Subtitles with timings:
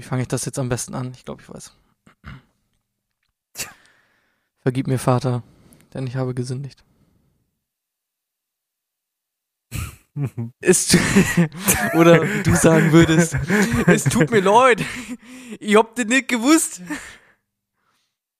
[0.00, 1.12] Wie fange ich das jetzt am besten an?
[1.14, 1.74] Ich glaube, ich weiß.
[4.60, 5.42] Vergib mir, Vater,
[5.92, 6.82] denn ich habe gesündigt.
[10.60, 10.96] es,
[11.92, 13.36] oder wie du sagen würdest,
[13.86, 14.82] es tut mir leid,
[15.58, 16.80] ich hab das nicht gewusst.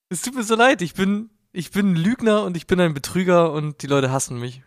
[0.08, 2.94] Es tut mir so leid, ich bin, ich bin ein Lügner und ich bin ein
[2.94, 4.62] Betrüger und die Leute hassen mich.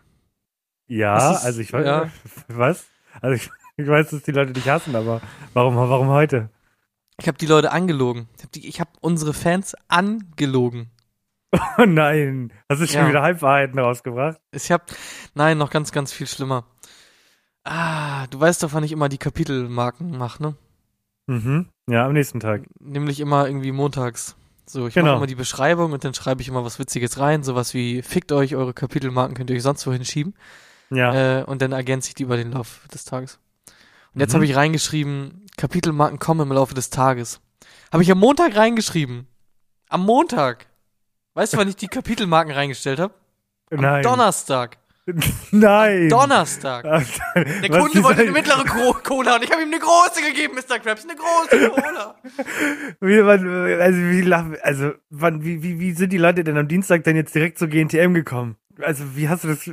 [0.86, 2.12] Ja, ist, also ich weiß, ja.
[2.46, 2.86] was?
[3.20, 5.20] Also ich, ich, weiß, dass die Leute dich hassen, aber
[5.54, 6.50] warum, warum heute?
[7.20, 8.28] Ich habe die Leute angelogen.
[8.54, 10.90] Ich habe hab unsere Fans angelogen.
[11.78, 13.08] Oh nein, hast du schon ja.
[13.08, 14.40] wieder Halbwahrheiten rausgebracht?
[14.50, 14.84] Ich habe,
[15.34, 16.64] nein, noch ganz, ganz viel schlimmer.
[17.62, 20.56] Ah, du weißt doch, wann ich immer die Kapitelmarken mache, ne?
[21.26, 21.68] Mhm.
[21.88, 22.62] Ja, am nächsten Tag.
[22.80, 24.36] Nämlich immer irgendwie montags.
[24.66, 25.06] So, ich genau.
[25.06, 28.32] mache immer die Beschreibung und dann schreibe ich immer was Witziges rein, sowas wie fickt
[28.32, 30.34] euch, eure Kapitelmarken könnt ihr euch sonst wohin schieben.
[30.90, 31.40] Ja.
[31.40, 33.38] Äh, und dann ergänze ich die über den Lauf des Tages.
[34.14, 34.36] Und jetzt mhm.
[34.36, 37.40] habe ich reingeschrieben, Kapitelmarken kommen im Laufe des Tages.
[37.92, 39.26] Habe ich am Montag reingeschrieben.
[39.88, 40.66] Am Montag.
[41.34, 43.14] Weißt du, wann ich die Kapitelmarken reingestellt habe?
[43.70, 44.02] Nein.
[44.02, 44.78] Donnerstag.
[45.50, 46.08] Nein.
[46.08, 46.84] Donnerstag.
[47.34, 50.78] Der Kunde wollte eine mittlere Cola und ich habe ihm eine große gegeben, Mr.
[50.78, 52.14] Krabs, eine große Cola.
[53.00, 57.16] wie, also, wie, also wann, wie, wie, wie sind die Leute denn am Dienstag dann
[57.16, 58.56] jetzt direkt zur GNTM gekommen?
[58.80, 59.70] Also, wie hast du das?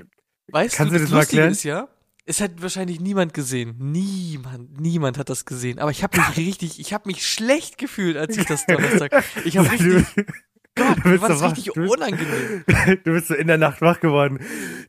[0.47, 1.51] Weißt kannst du, das, das mal erklären?
[1.51, 1.87] Ist, ja?
[2.25, 3.75] Es hat wahrscheinlich niemand gesehen.
[3.79, 5.79] Niemand, niemand hat das gesehen.
[5.79, 9.23] Aber ich habe mich richtig, ich habe mich schlecht gefühlt, als ich das Donnerstag.
[9.45, 10.05] Ich habe richtig.
[10.75, 12.63] Gott, du bist war so richtig du unangenehm.
[13.03, 14.39] Du bist so in der Nacht wach geworden.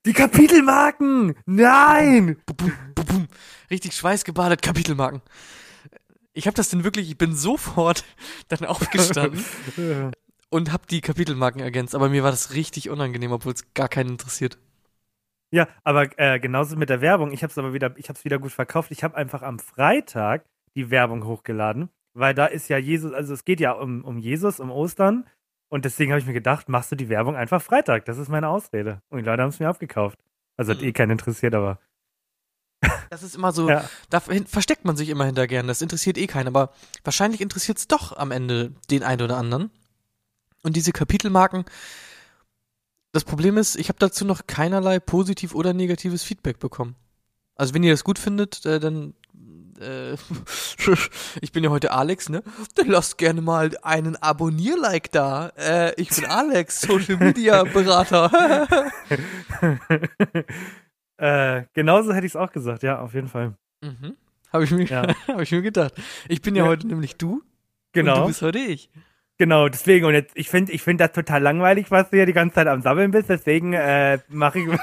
[0.06, 1.34] Die Kapitelmarken!
[1.44, 2.36] Nein!
[3.69, 5.22] Richtig schweißgebadet, Kapitelmarken.
[6.34, 8.05] Ich habe das denn wirklich, ich bin sofort
[8.47, 9.44] dann aufgestanden
[10.50, 14.10] und habe die Kapitelmarken ergänzt, aber mir war das richtig unangenehm, obwohl es gar keinen
[14.10, 14.58] interessiert.
[15.53, 17.31] Ja, aber äh, genauso mit der Werbung.
[17.33, 18.91] Ich habe es aber wieder, ich habe es wieder gut verkauft.
[18.91, 23.44] Ich habe einfach am Freitag die Werbung hochgeladen, weil da ist ja Jesus, also es
[23.44, 25.27] geht ja um, um Jesus, um Ostern
[25.72, 28.05] und deswegen habe ich mir gedacht, machst du die Werbung einfach Freitag.
[28.05, 29.00] Das ist meine Ausrede.
[29.09, 30.19] Und die Leute haben es mir abgekauft.
[30.59, 30.88] Also hat mhm.
[30.88, 31.78] eh keinen interessiert, aber.
[33.09, 33.88] Das ist immer so, ja.
[34.10, 35.66] da versteckt man sich immer hinter gern.
[35.66, 36.72] Das interessiert eh keinen, aber
[37.05, 39.71] wahrscheinlich interessiert es doch am Ende den einen oder anderen.
[40.62, 41.65] Und diese Kapitelmarken,
[43.12, 46.97] das Problem ist, ich habe dazu noch keinerlei positiv oder negatives Feedback bekommen.
[47.55, 49.15] Also wenn ihr das gut findet, äh, dann
[49.81, 50.12] äh,
[51.41, 52.43] ich bin ja heute Alex, ne?
[52.75, 55.49] Dann lasst gerne mal einen Abonnier-Like da.
[55.56, 58.69] Äh, ich bin Alex, Social Media Berater.
[61.19, 63.55] äh, genauso hätte ich es auch gesagt, ja, auf jeden Fall.
[63.83, 64.17] Mhm.
[64.53, 65.06] Habe ich, mir, ja.
[65.29, 65.94] hab ich mir gedacht.
[66.29, 67.43] Ich bin ja, ja, heute nämlich du.
[67.93, 68.15] Genau.
[68.15, 68.91] Und du bist heute ich.
[69.42, 72.32] Genau, deswegen, und jetzt, ich finde ich find das total langweilig, was du ja die
[72.32, 74.69] ganze Zeit am Sammeln bist, deswegen äh, mache ich.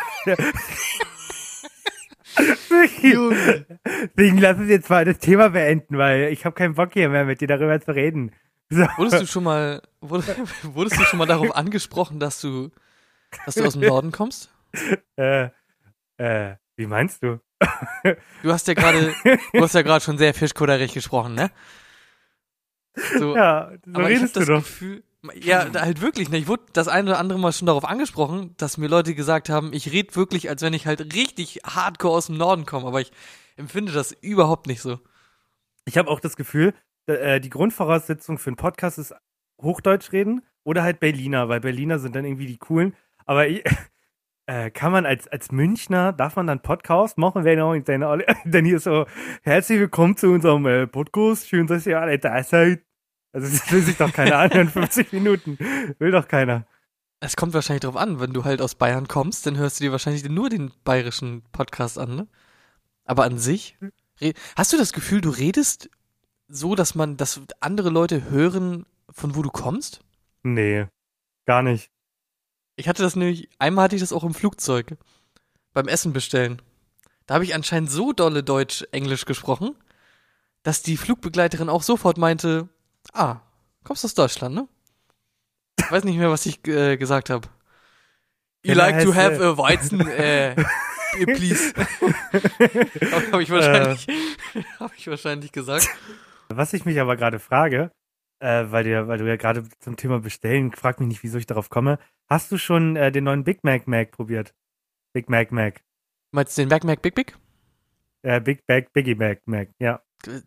[4.18, 7.24] Deswegen lass uns jetzt mal das Thema beenden, weil ich habe keinen Bock hier mehr
[7.24, 8.34] mit dir darüber zu reden.
[8.70, 8.86] So.
[8.98, 12.70] Wurdest du schon mal, wurdest, wurdest du schon mal darauf angesprochen, dass du,
[13.46, 14.54] dass du aus dem Norden kommst?
[15.16, 15.52] Äh,
[16.18, 17.40] äh, wie meinst du?
[18.44, 19.16] Du hast ja gerade,
[19.54, 21.50] du hast ja gerade schon sehr fischkudderig gesprochen, ne?
[23.18, 24.60] So, ja, so aber redest ich das doch.
[24.60, 25.04] Gefühl,
[25.42, 26.30] ja, halt wirklich.
[26.30, 26.38] Ne?
[26.38, 29.74] Ich wurde das eine oder andere Mal schon darauf angesprochen, dass mir Leute gesagt haben,
[29.74, 33.12] ich rede wirklich, als wenn ich halt richtig hardcore aus dem Norden komme, aber ich
[33.58, 35.00] empfinde das überhaupt nicht so.
[35.86, 36.74] Ich habe auch das Gefühl,
[37.08, 39.14] äh, die Grundvoraussetzung für einen Podcast ist
[39.62, 42.96] Hochdeutsch reden oder halt Berliner, weil Berliner sind dann irgendwie die coolen.
[43.26, 43.64] Aber ich,
[44.50, 47.76] äh, kann man als, als Münchner, darf man dann Podcast machen, wenn auch
[48.46, 49.06] dann hier so,
[49.44, 52.82] herzlich willkommen zu unserem äh, Podcast, schön, dass ihr alle da seid.
[53.32, 55.60] Also das will sich doch keiner anhören, 50 Minuten.
[56.00, 56.66] Will doch keiner.
[57.20, 59.92] Es kommt wahrscheinlich drauf an, wenn du halt aus Bayern kommst, dann hörst du dir
[59.92, 62.28] wahrscheinlich nur den bayerischen Podcast an, ne?
[63.06, 63.78] Aber an sich,
[64.56, 65.92] hast du das Gefühl, du redest
[66.48, 70.02] so, dass man, dass andere Leute hören, von wo du kommst?
[70.42, 70.88] Nee,
[71.46, 71.92] gar nicht.
[72.80, 74.96] Ich hatte das nämlich, einmal hatte ich das auch im Flugzeug.
[75.74, 76.62] Beim Essen bestellen.
[77.26, 79.76] Da habe ich anscheinend so dolle Deutsch-Englisch gesprochen,
[80.64, 82.70] dass die Flugbegleiterin auch sofort meinte,
[83.12, 83.42] Ah,
[83.84, 84.68] kommst aus Deutschland, ne?
[85.78, 87.50] Ich weiß nicht mehr, was ich äh, gesagt habe.
[88.64, 90.56] You like to have a Weizen, äh,
[91.26, 91.74] please.
[93.32, 94.08] habe ich wahrscheinlich,
[94.80, 95.90] habe ich wahrscheinlich gesagt.
[96.48, 97.92] Was ich mich aber gerade frage,
[98.40, 101.46] äh, weil, dir, weil du ja gerade zum Thema Bestellen, frag mich nicht, wieso ich
[101.46, 102.00] darauf komme.
[102.28, 104.54] Hast du schon äh, den neuen Big Mac Mac probiert?
[105.14, 105.82] Big Mac Mac.
[106.32, 107.38] Meinst du den Mac Mac Big Big?
[108.22, 110.02] Äh, Big Mac Biggie Mac Mac, ja.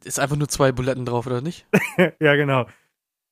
[0.05, 1.67] Ist einfach nur zwei Buletten drauf, oder nicht?
[2.21, 2.67] ja, genau.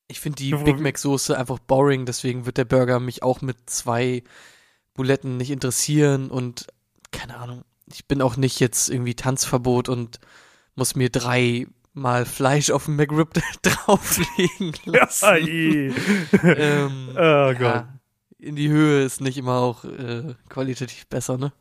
[0.08, 3.70] Ich finde die Big Mac Soße einfach boring, deswegen wird der Burger mich auch mit
[3.70, 4.24] zwei
[4.94, 6.66] Buletten nicht interessieren und
[7.12, 7.64] keine Ahnung.
[7.86, 10.18] Ich bin auch nicht jetzt irgendwie Tanzverbot und
[10.74, 11.66] muss mir drei
[12.00, 13.32] mal Fleisch auf den McRib
[13.62, 15.36] drauflegen lassen.
[16.42, 17.60] ähm, oh Gott.
[17.60, 17.88] Ja,
[18.38, 21.52] in die Höhe ist nicht immer auch äh, qualitativ besser, ne?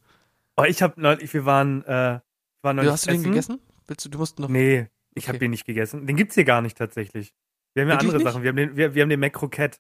[0.56, 2.20] Oh, ich hab neulich, wir waren, äh,
[2.62, 3.60] waren neulich du Hast du den gegessen?
[3.88, 4.50] Willst du, du musst noch.
[4.50, 5.28] Nee, ich okay.
[5.30, 6.08] habe den nicht gegessen.
[6.08, 7.34] Den gibt's hier gar nicht tatsächlich.
[7.74, 8.24] Wir haben ja andere nicht?
[8.26, 8.44] Sachen.
[8.44, 9.78] Wir haben den, wir, wir haben den McCroquette.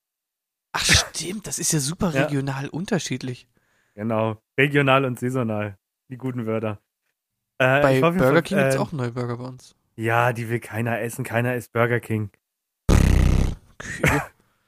[0.74, 2.70] Ach stimmt, das ist ja super regional ja.
[2.70, 3.48] unterschiedlich.
[3.96, 5.78] Genau, regional und saisonal.
[6.10, 6.80] Die guten Wörter.
[7.58, 9.76] Äh, bei Burger King äh, gibt's auch neue Burger bei uns.
[10.00, 11.26] Ja, die will keiner essen.
[11.26, 12.30] Keiner isst Burger King.
[12.90, 14.22] Okay.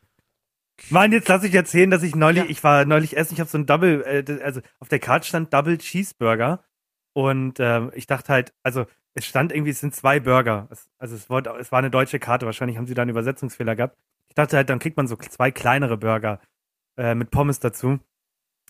[0.90, 2.50] Mann, jetzt lass ich erzählen, dass ich neulich, ja.
[2.50, 5.54] ich war neulich essen, ich habe so ein Double, äh, also auf der Karte stand
[5.54, 6.66] Double Cheeseburger
[7.14, 10.68] und äh, ich dachte halt, also es stand irgendwie, es sind zwei Burger.
[10.70, 13.78] Es, also es, wollte, es war eine deutsche Karte, wahrscheinlich haben sie da einen Übersetzungsfehler
[13.78, 13.98] gehabt.
[14.28, 16.42] Ich dachte halt, dann kriegt man so zwei kleinere Burger
[16.98, 18.00] äh, mit Pommes dazu.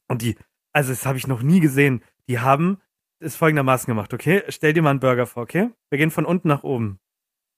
[0.07, 0.37] Und die,
[0.73, 2.03] also das habe ich noch nie gesehen.
[2.27, 2.79] Die haben
[3.21, 4.44] es folgendermaßen gemacht, okay?
[4.50, 5.69] Stell dir mal einen Burger vor, okay?
[5.89, 7.00] Wir gehen von unten nach oben.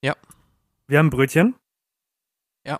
[0.03, 0.15] Ja.
[0.87, 1.55] Wir haben Brötchen.
[2.65, 2.79] Ja.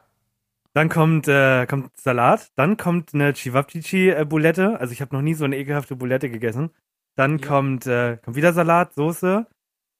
[0.73, 2.51] Dann kommt, äh, kommt Salat.
[2.55, 4.79] Dann kommt eine Chivapchichi-Bulette.
[4.79, 6.71] Also ich habe noch nie so eine ekelhafte Bulette gegessen.
[7.15, 7.47] Dann ja.
[7.47, 9.47] kommt, äh, kommt wieder Salat, Soße,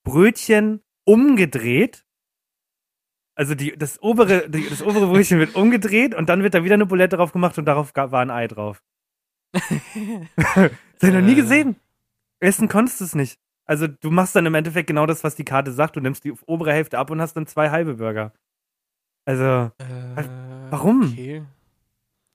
[0.04, 2.06] Brötchen umgedreht.
[3.36, 6.76] Also die, das, obere, die, das obere Brötchen wird umgedreht und dann wird da wieder
[6.76, 8.84] eine Bulette drauf gemacht und darauf war ein Ei drauf.
[9.54, 10.72] das habe
[11.02, 11.76] ich noch nie gesehen.
[12.44, 13.40] Essen konntest du es nicht.
[13.66, 15.96] Also du machst dann im Endeffekt genau das, was die Karte sagt.
[15.96, 18.34] Du nimmst die obere Hälfte ab und hast dann zwei halbe Burger.
[19.26, 20.28] Also, äh,
[20.70, 21.04] warum?
[21.04, 21.44] Okay.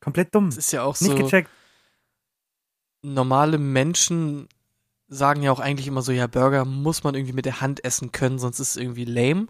[0.00, 0.46] Komplett dumm.
[0.46, 1.16] Das ist ja auch nicht so.
[1.16, 1.50] gecheckt.
[3.02, 4.48] Normale Menschen
[5.08, 8.12] sagen ja auch eigentlich immer so, ja, Burger muss man irgendwie mit der Hand essen
[8.12, 9.48] können, sonst ist es irgendwie lame.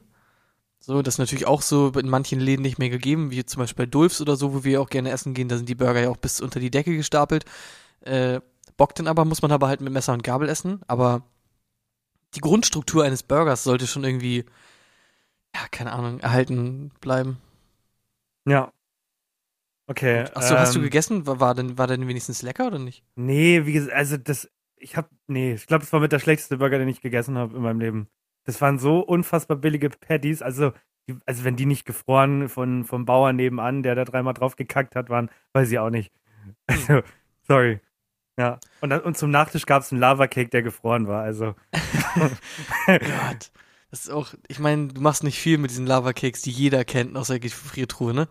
[0.81, 3.87] So, das ist natürlich auch so in manchen Läden nicht mehr gegeben, wie zum Beispiel
[3.87, 6.09] bei Dulfs oder so, wo wir auch gerne essen gehen, da sind die Burger ja
[6.11, 7.45] auch bis unter die Decke gestapelt.
[8.01, 8.41] Äh,
[8.79, 11.23] bockt dann aber, muss man aber halt mit Messer und Gabel essen, aber
[12.35, 14.47] die Grundstruktur eines Burgers sollte schon irgendwie,
[15.55, 17.39] ja, keine Ahnung, erhalten bleiben.
[18.47, 18.73] Ja.
[19.87, 20.27] Okay.
[20.35, 21.27] Achso, ähm, hast du ähm, gegessen?
[21.27, 23.05] War, war, denn, war denn wenigstens lecker oder nicht?
[23.17, 26.59] Nee, wie gesagt, also das, ich hab, nee, ich glaube, es war mit der schlechteste
[26.59, 28.09] Burger, den ich gegessen habe in meinem Leben.
[28.45, 30.73] Das waren so unfassbar billige Patties, also,
[31.27, 35.11] also wenn die nicht gefroren von, vom Bauern nebenan, der da dreimal drauf gekackt hat,
[35.11, 36.13] waren, weiß ich auch nicht.
[36.67, 37.03] Also,
[37.47, 37.81] sorry.
[38.39, 38.61] Ja.
[38.81, 41.55] Und, dann, und zum Nachtisch gab es einen Lava-Cake, der gefroren war, also.
[42.87, 43.51] Gott.
[43.91, 47.17] Das ist auch, ich meine, du machst nicht viel mit diesen Lava-Cakes, die jeder kennt
[47.17, 48.29] aus der Gefriertruhe, ne?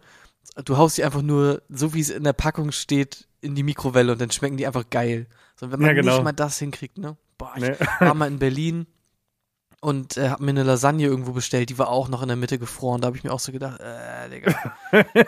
[0.64, 4.14] Du haust die einfach nur, so wie es in der Packung steht, in die Mikrowelle
[4.14, 5.28] und dann schmecken die einfach geil.
[5.56, 6.14] So, wenn man ja, genau.
[6.14, 7.18] nicht mal das hinkriegt, ne?
[7.38, 7.76] Boah, ich nee.
[8.00, 8.88] war mal in Berlin
[9.82, 12.58] und äh, hab mir eine Lasagne irgendwo bestellt, die war auch noch in der Mitte
[12.60, 13.02] gefroren.
[13.02, 14.56] Da habe ich mir auch so gedacht, äh, Digga.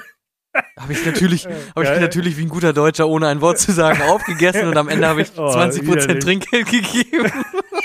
[0.77, 4.01] habe ich natürlich, habe ich natürlich wie ein guter Deutscher ohne ein Wort zu sagen
[4.03, 7.31] aufgegessen und am Ende habe ich oh, 20% Trinkgeld gegeben.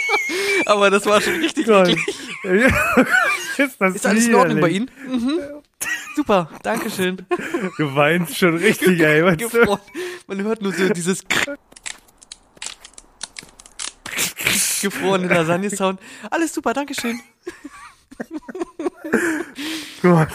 [0.66, 1.98] Aber das war schon richtig eklig.
[3.58, 4.90] ist, das ist alles in Ordnung bei Ihnen?
[5.08, 5.40] Mhm.
[6.16, 7.26] Super, Dankeschön.
[7.76, 9.22] Du weinst schon richtig, ey.
[10.26, 11.22] Man hört nur so dieses
[14.80, 16.00] gefrorene Lasagne-Sound.
[16.30, 17.20] Alles super, Dankeschön.
[20.02, 20.28] Gott.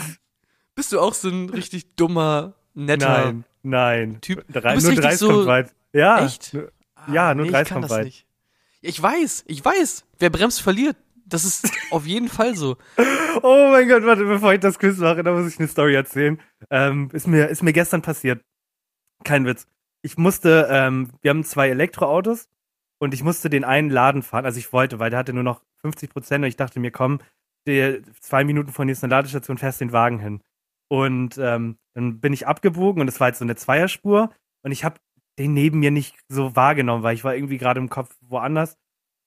[0.79, 4.21] Bist du auch so ein richtig dummer, netter nein, nein.
[4.21, 4.45] Typ?
[4.47, 5.75] Drei, nur Dreis so kommt weit.
[5.91, 6.23] Ja.
[6.25, 6.57] Echt?
[7.11, 8.05] Ja, nur nee, Dreis kommt weit.
[8.05, 8.25] Nicht.
[8.79, 10.05] Ich weiß, ich weiß.
[10.19, 10.95] Wer bremst, verliert.
[11.25, 12.77] Das ist auf jeden Fall so.
[13.43, 16.39] Oh mein Gott, warte, bevor ich das Quiz mache, da muss ich eine Story erzählen.
[16.69, 18.41] Ähm, ist, mir, ist mir gestern passiert.
[19.25, 19.67] Kein Witz.
[20.01, 22.47] Ich musste, ähm, wir haben zwei Elektroautos
[22.99, 24.45] und ich musste den einen Laden fahren.
[24.45, 27.19] Also ich wollte, weil der hatte nur noch 50 Prozent und ich dachte mir, komm,
[27.67, 30.41] die, zwei Minuten von hier ist eine Ladestation, fährst den Wagen hin.
[30.89, 34.31] Und ähm, dann bin ich abgebogen und es war jetzt so eine Zweierspur
[34.63, 34.99] und ich habe
[35.37, 38.77] den neben mir nicht so wahrgenommen, weil ich war irgendwie gerade im Kopf woanders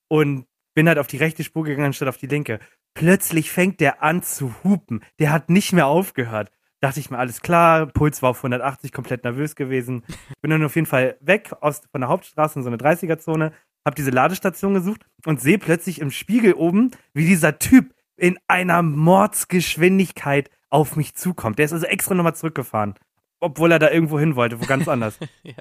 [0.08, 2.60] und bin halt auf die rechte Spur gegangen statt auf die linke.
[2.94, 5.02] Plötzlich fängt der an zu hupen.
[5.18, 6.50] Der hat nicht mehr aufgehört.
[6.80, 10.04] Dachte ich mir, alles klar, Puls war auf 180, komplett nervös gewesen.
[10.40, 13.52] Bin dann auf jeden Fall weg aus, von der Hauptstraße in so eine 30er-Zone,
[13.84, 18.82] hab diese Ladestation gesucht und sehe plötzlich im Spiegel oben, wie dieser Typ in einer
[18.82, 21.58] Mordsgeschwindigkeit auf mich zukommt.
[21.58, 22.94] Der ist also extra nochmal zurückgefahren,
[23.40, 25.18] obwohl er da irgendwo hin wollte, wo ganz anders.
[25.42, 25.54] ja.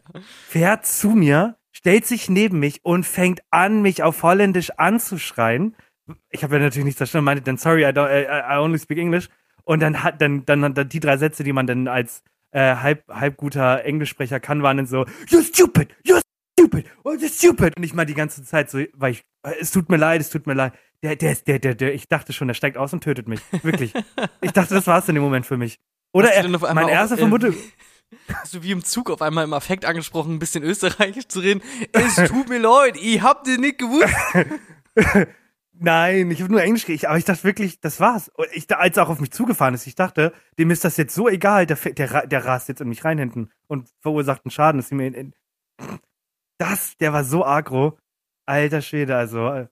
[0.48, 5.75] Fährt zu mir, stellt sich neben mich und fängt an, mich auf Holländisch anzuschreien.
[6.30, 8.98] Ich habe ja natürlich nichts verstanden, meinte dann, sorry, I, don't, I, I only speak
[8.98, 9.27] English.
[9.63, 13.08] Und dann hat dann, dann, dann die drei Sätze, die man dann als äh, halb,
[13.10, 16.22] halb guter Englischsprecher kann, waren dann so, you're stupid, you're
[16.58, 17.77] stupid, oh, you're stupid.
[17.77, 19.24] Und ich mal die ganze Zeit so, weil ich,
[19.60, 22.34] es tut mir leid, es tut mir leid der, der, der, der, der, ich dachte
[22.34, 23.41] schon, der steigt aus und tötet mich.
[23.63, 23.93] Wirklich.
[24.41, 25.79] ich dachte, das war's in dem Moment für mich.
[26.13, 27.55] Oder er, mein erster Vermutung.
[28.34, 31.62] Hast du wie im Zug auf einmal im Affekt angesprochen, ein bisschen österreichisch zu reden?
[31.93, 34.13] Es tut mir leid, ich hab dir nicht gewusst.
[35.74, 38.29] Nein, ich habe nur Englisch geredet, aber ich dachte wirklich, das war's.
[38.53, 41.27] Ich, als er auch auf mich zugefahren ist, ich dachte, dem ist das jetzt so
[41.27, 44.79] egal, der, der, der rast jetzt in mich rein hinten und verursacht einen Schaden.
[44.79, 45.34] Dass mir in, in,
[46.60, 47.98] das, der war so agro.
[48.46, 49.67] Alter Schwede, also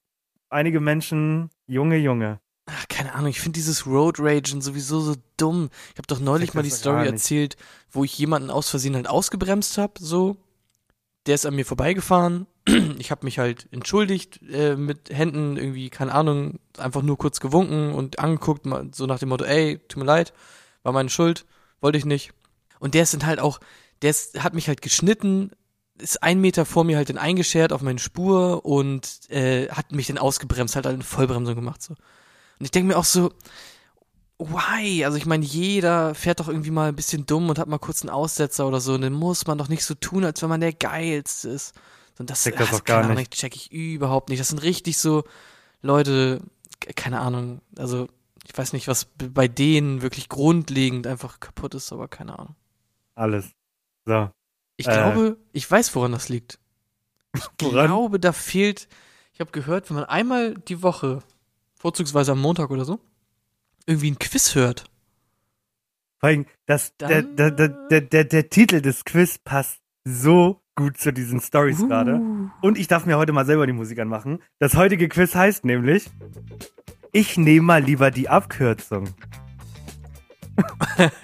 [0.50, 2.40] einige Menschen, Junge, Junge.
[2.66, 5.70] Ach, keine Ahnung, ich finde dieses Road Ragen sowieso so dumm.
[5.94, 7.58] Ich habe doch neulich mal die Story erzählt,
[7.90, 10.38] wo ich jemanden aus Versehen halt ausgebremst habe, so.
[11.26, 12.48] Der ist an mir vorbeigefahren.
[13.00, 17.94] Ich habe mich halt entschuldigt äh, mit Händen irgendwie, keine Ahnung, einfach nur kurz gewunken
[17.94, 20.34] und angeguckt, so nach dem Motto, ey, tut mir leid,
[20.84, 21.46] war meine Schuld,
[21.82, 22.32] wollte ich nicht.
[22.80, 23.60] Und der ist dann halt auch,
[24.04, 25.52] der ist, hat mich halt geschnitten,
[26.00, 30.08] ist ein Meter vor mir halt dann eingeschert auf meine Spur und äh, hat mich
[30.08, 31.94] dann ausgebremst, halt eine Vollbremsung gemacht so.
[31.94, 33.32] Und ich denke mir auch so,
[34.38, 35.06] why?
[35.06, 38.02] Also ich meine, jeder fährt doch irgendwie mal ein bisschen dumm und hat mal kurz
[38.02, 38.94] einen Aussetzer oder so.
[38.94, 41.74] Und dann muss man doch nicht so tun, als wenn man der Geilste ist.
[42.18, 43.32] Und das, check das ach, gar nicht.
[43.32, 44.42] check ich überhaupt nicht.
[44.42, 45.24] Das sind richtig so
[45.82, 46.42] Leute,
[46.96, 48.08] keine Ahnung, also
[48.46, 52.56] ich weiß nicht, was bei denen wirklich grundlegend einfach kaputt ist, aber keine Ahnung.
[53.16, 53.52] Alles.
[54.06, 54.30] So.
[54.80, 54.94] Ich äh.
[54.94, 56.58] glaube, ich weiß, woran das liegt.
[57.36, 57.88] Ich woran?
[57.88, 58.88] glaube, da fehlt,
[59.34, 61.20] ich habe gehört, wenn man einmal die Woche,
[61.76, 63.00] vorzugsweise am Montag oder so,
[63.86, 64.86] irgendwie ein Quiz hört.
[66.18, 71.12] Vor allem, das, der, der, der, der, der Titel des Quiz passt so gut zu
[71.12, 71.88] diesen Stories uh.
[71.88, 72.22] gerade.
[72.62, 74.42] Und ich darf mir heute mal selber die Musik anmachen.
[74.60, 76.10] Das heutige Quiz heißt nämlich,
[77.12, 79.10] ich nehme mal lieber die Abkürzung.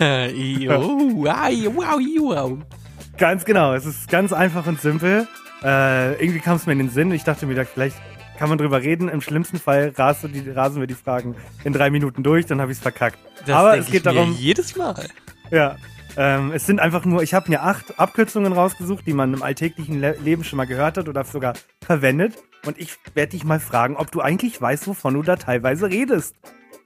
[3.17, 5.27] Ganz genau, es ist ganz einfach und simpel.
[5.63, 7.12] Äh, irgendwie kam es mir in den Sinn.
[7.12, 7.95] Ich dachte mir, vielleicht
[8.38, 9.07] kann man drüber reden.
[9.07, 12.72] Im schlimmsten Fall rasen, die, rasen wir die Fragen in drei Minuten durch, dann habe
[12.72, 13.17] ich es verkackt.
[13.45, 14.34] Das Aber es geht darum.
[14.34, 15.07] jedes Mal.
[15.50, 15.77] Ja.
[16.17, 20.00] Ähm, es sind einfach nur, ich habe mir acht Abkürzungen rausgesucht, die man im alltäglichen
[20.00, 22.36] Le Leben schon mal gehört hat oder sogar verwendet.
[22.65, 26.36] Und ich werde dich mal fragen, ob du eigentlich weißt, wovon du da teilweise redest.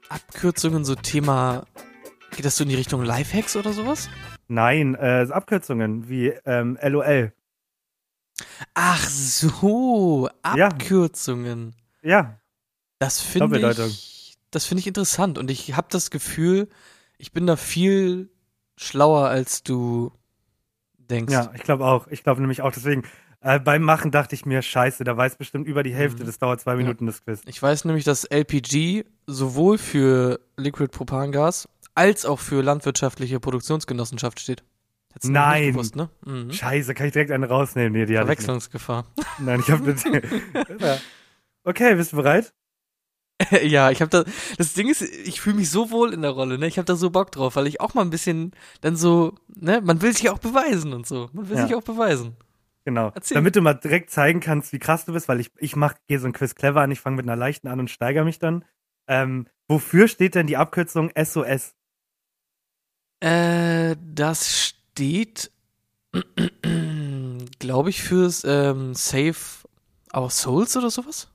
[0.09, 1.65] Abkürzungen, so Thema.
[2.35, 4.09] Geht das so in die Richtung Lifehacks oder sowas?
[4.49, 7.31] Nein, äh, Abkürzungen wie ähm, LOL.
[8.73, 11.75] Ach so, Abkürzungen.
[12.01, 12.09] Ja.
[12.09, 12.39] ja.
[12.97, 16.67] Das finde ich, das finde ich interessant und ich habe das Gefühl,
[17.17, 18.29] ich bin da viel
[18.75, 20.11] schlauer als du
[20.97, 21.31] denkst.
[21.31, 22.07] Ja, ich glaube auch.
[22.07, 22.71] Ich glaube nämlich auch.
[22.71, 23.03] Deswegen
[23.41, 26.23] äh, beim Machen dachte ich mir, Scheiße, da weiß bestimmt über die Hälfte.
[26.23, 26.27] Mhm.
[26.27, 27.11] Das dauert zwei Minuten ja.
[27.11, 27.41] das Quiz.
[27.45, 34.63] Ich weiß nämlich, dass LPG sowohl für Liquid Propangas als auch für landwirtschaftliche Produktionsgenossenschaft steht.
[35.13, 35.73] Hättest Nein.
[35.73, 36.09] Gewusst, ne?
[36.25, 36.51] Mhm.
[36.51, 37.93] Scheiße, kann ich direkt eine rausnehmen?
[37.93, 39.05] Nee, die Verwechslungsgefahr.
[39.39, 39.95] Nein, ich habe.
[41.63, 42.53] Okay, bist du bereit?
[43.63, 44.23] ja, ich habe da
[44.57, 46.67] das Ding ist, ich fühle mich so wohl in der Rolle, ne?
[46.67, 49.81] Ich habe da so Bock drauf, weil ich auch mal ein bisschen dann so, ne,
[49.81, 51.29] man will sich auch beweisen und so.
[51.31, 51.65] Man will ja.
[51.65, 52.35] sich auch beweisen.
[52.85, 53.11] Genau.
[53.15, 53.35] Erzähl.
[53.35, 56.19] Damit du mal direkt zeigen kannst, wie krass du bist, weil ich ich mach gehe
[56.19, 58.65] so ein Quiz clever an, ich fange mit einer leichten an und steigere mich dann.
[59.07, 61.75] Ähm, wofür steht denn die Abkürzung SOS?
[63.19, 65.51] Äh, das steht,
[67.59, 69.35] glaube ich, fürs ähm, Save
[70.15, 71.29] Our Souls oder sowas.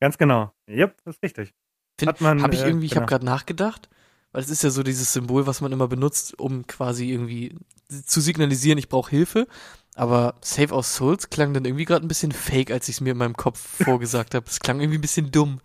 [0.00, 0.52] Ganz genau.
[0.68, 1.54] Yep, das ist richtig.
[2.00, 3.02] Habe ich äh, irgendwie, äh, ich genau.
[3.02, 3.88] habe gerade nachgedacht,
[4.32, 7.56] weil es ist ja so dieses Symbol, was man immer benutzt, um quasi irgendwie
[8.04, 9.46] zu signalisieren, ich brauche Hilfe.
[9.94, 13.12] Aber Save Our Souls klang dann irgendwie gerade ein bisschen fake, als ich es mir
[13.12, 14.46] in meinem Kopf vorgesagt habe.
[14.46, 15.60] Es klang irgendwie ein bisschen dumm.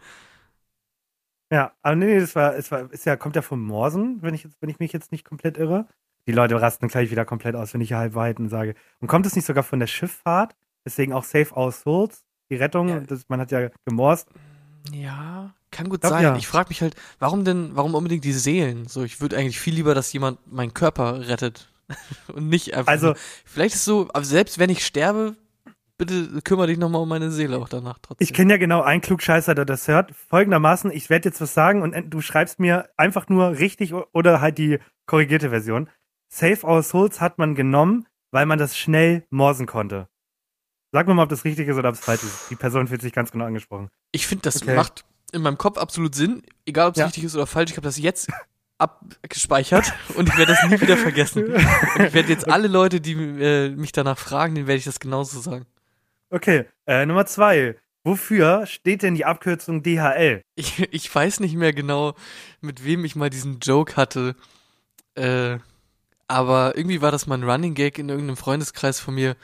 [1.52, 4.34] Ja, aber nee, nee, das war, es war, ist ja, kommt ja vom Morsen, wenn
[4.34, 5.86] ich jetzt, wenn ich mich jetzt nicht komplett irre.
[6.26, 8.76] Die Leute rasten gleich wieder komplett aus, wenn ich Halbweiten sage.
[9.00, 10.56] Und kommt es nicht sogar von der Schifffahrt?
[10.86, 13.00] Deswegen auch Save Our Souls, die Rettung, ja.
[13.02, 14.30] das, man hat ja gemorst.
[14.94, 16.24] Ja, kann gut glaub, sein.
[16.24, 16.36] Ja.
[16.38, 18.88] Ich frage mich halt, warum denn, warum unbedingt die Seelen?
[18.88, 21.70] So, ich würde eigentlich viel lieber, dass jemand meinen Körper rettet
[22.34, 22.92] und nicht einfach.
[22.92, 23.14] Also,
[23.46, 25.36] vielleicht ist es so, selbst wenn ich sterbe,
[26.02, 28.26] bitte kümmere dich nochmal um meine Seele auch danach trotzdem.
[28.26, 30.12] Ich kenne ja genau einen Klugscheißer, der das hört.
[30.30, 34.58] Folgendermaßen, ich werde jetzt was sagen und du schreibst mir einfach nur richtig oder halt
[34.58, 35.90] die korrigierte Version.
[36.28, 40.08] Save Our Souls hat man genommen, weil man das schnell morsen konnte.
[40.92, 42.50] Sag mir mal, ob das richtig ist oder ob es falsch ist.
[42.50, 43.90] Die Person fühlt sich ganz genau angesprochen.
[44.12, 44.76] Ich finde, das okay.
[44.76, 46.42] macht in meinem Kopf absolut Sinn.
[46.66, 47.06] Egal, ob es ja.
[47.06, 47.72] richtig ist oder falsch.
[47.72, 48.28] Ich habe das jetzt
[48.80, 51.46] abgespeichert und ich werde das nie wieder vergessen.
[51.46, 55.00] Und ich werde jetzt alle Leute, die äh, mich danach fragen, denen werde ich das
[55.00, 55.68] genauso sagen.
[56.32, 57.76] Okay, äh, Nummer zwei.
[58.04, 60.42] Wofür steht denn die Abkürzung DHL?
[60.56, 62.16] Ich, ich weiß nicht mehr genau,
[62.62, 64.36] mit wem ich mal diesen Joke hatte.
[65.16, 65.58] Äh,
[66.28, 69.36] aber irgendwie war das mal ein Running Gag in irgendeinem Freundeskreis von mir,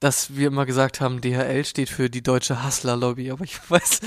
[0.00, 4.00] dass wir immer gesagt haben, DHL steht für die deutsche Hustler Lobby, aber ich weiß.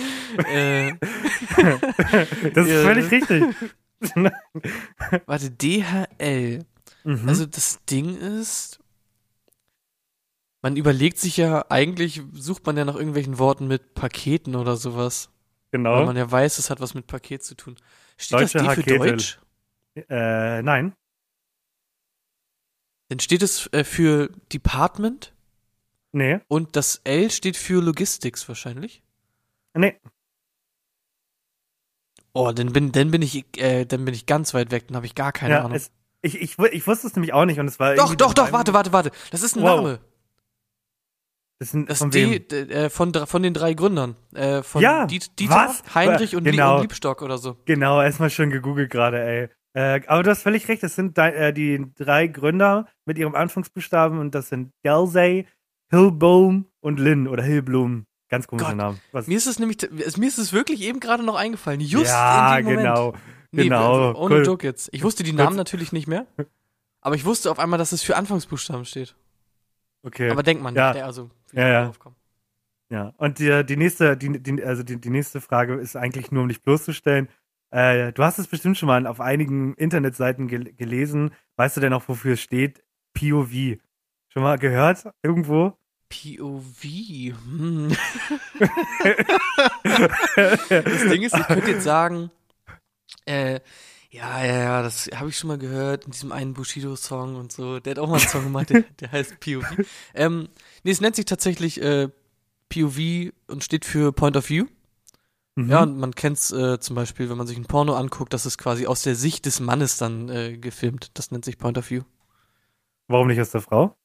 [0.52, 0.94] Äh,
[2.54, 3.44] das ist völlig richtig.
[5.26, 6.66] Warte, DHL.
[7.06, 7.30] Mhm.
[7.30, 8.80] Also das Ding ist,
[10.62, 15.30] man überlegt sich ja, eigentlich sucht man ja nach irgendwelchen Worten mit Paketen oder sowas.
[15.72, 15.96] Genau.
[15.98, 17.75] Weil man ja weiß, es hat was mit Paket zu tun.
[18.18, 18.98] Steht Deutsche das D für Hakete.
[18.98, 19.39] Deutsch?
[20.10, 20.94] Äh, nein.
[23.10, 25.34] Dann steht es äh, für Department
[26.12, 26.39] Nee.
[26.48, 29.04] und das L steht für Logistics wahrscheinlich.
[29.75, 30.00] Nee.
[32.34, 35.06] Oh, dann bin, dann bin ich, äh, dann bin ich ganz weit weg, dann habe
[35.06, 35.74] ich gar keine ja, Ahnung.
[35.74, 38.51] es, ich, ich, ich wusste es nämlich auch nicht und es war doch, doch, doch,
[38.51, 39.12] warte, warte, warte.
[39.32, 39.78] Das ist ein Wow.
[39.82, 40.00] Name.
[41.60, 42.48] Das sind Das von D, wem?
[42.48, 44.16] d- äh, von, von den drei Gründern.
[44.34, 45.84] Äh, von Ja, Diet, Dieter, was?
[45.94, 46.75] Heinrich und, Genau.
[46.75, 47.58] Und Liebstock oder so.
[47.66, 49.50] Genau, erstmal schön gegoogelt gerade, ey.
[49.74, 53.36] Äh, aber du hast völlig recht, das sind dei- äh, die drei Gründer mit ihrem
[53.36, 55.48] Anfangsbuchstaben und das sind Galsey,
[55.92, 58.06] Hillboom und Lynn oder Hillblum.
[58.30, 58.98] Ganz komischer Name.
[59.12, 61.82] Mir ist es nämlich, mir ist es wirklich eben gerade noch eingefallen.
[61.82, 62.96] Just ja, in dem Moment.
[62.96, 63.13] genau.
[63.51, 64.08] Nee, genau.
[64.08, 64.46] also ohne Cool.
[64.46, 64.89] Joke jetzt.
[64.92, 66.28] Ich wusste die Namen natürlich nicht mehr.
[67.01, 69.16] Aber ich wusste auf einmal, dass es für Anfangsbuchstaben steht.
[70.04, 70.30] Okay.
[70.30, 70.94] Aber denkt man Ja.
[70.94, 71.86] nicht, also Ja, ja.
[71.86, 72.15] drauf kommen.
[72.91, 76.44] Ja, und die, die nächste, die, die, also die, die nächste Frage ist eigentlich nur,
[76.44, 77.29] um dich bloßzustellen.
[77.72, 81.32] Äh, du hast es bestimmt schon mal auf einigen Internetseiten gel gelesen.
[81.56, 82.84] Weißt du denn auch, wofür es steht?
[83.13, 83.77] POV.
[84.29, 85.08] Schon mal gehört?
[85.22, 85.77] Irgendwo?
[86.10, 86.84] POV.
[86.84, 87.96] Hm.
[90.70, 92.32] das Ding ist, ich könnte jetzt sagen,
[93.25, 93.60] äh,
[94.10, 97.79] ja, ja, ja, das habe ich schon mal gehört in diesem einen Bushido-Song und so.
[97.79, 99.86] Der hat auch mal einen Song gemacht, der, der heißt POV.
[100.15, 100.50] Ähm,
[100.83, 102.09] nee, es nennt sich tatsächlich äh,
[102.69, 104.65] POV und steht für Point of View.
[105.55, 105.69] Mhm.
[105.69, 108.57] Ja, und man kennt's äh, zum Beispiel, wenn man sich ein Porno anguckt, das ist
[108.57, 111.12] quasi aus der Sicht des Mannes dann äh, gefilmt.
[111.15, 112.03] Das nennt sich Point of View.
[113.07, 113.95] Warum nicht aus der Frau?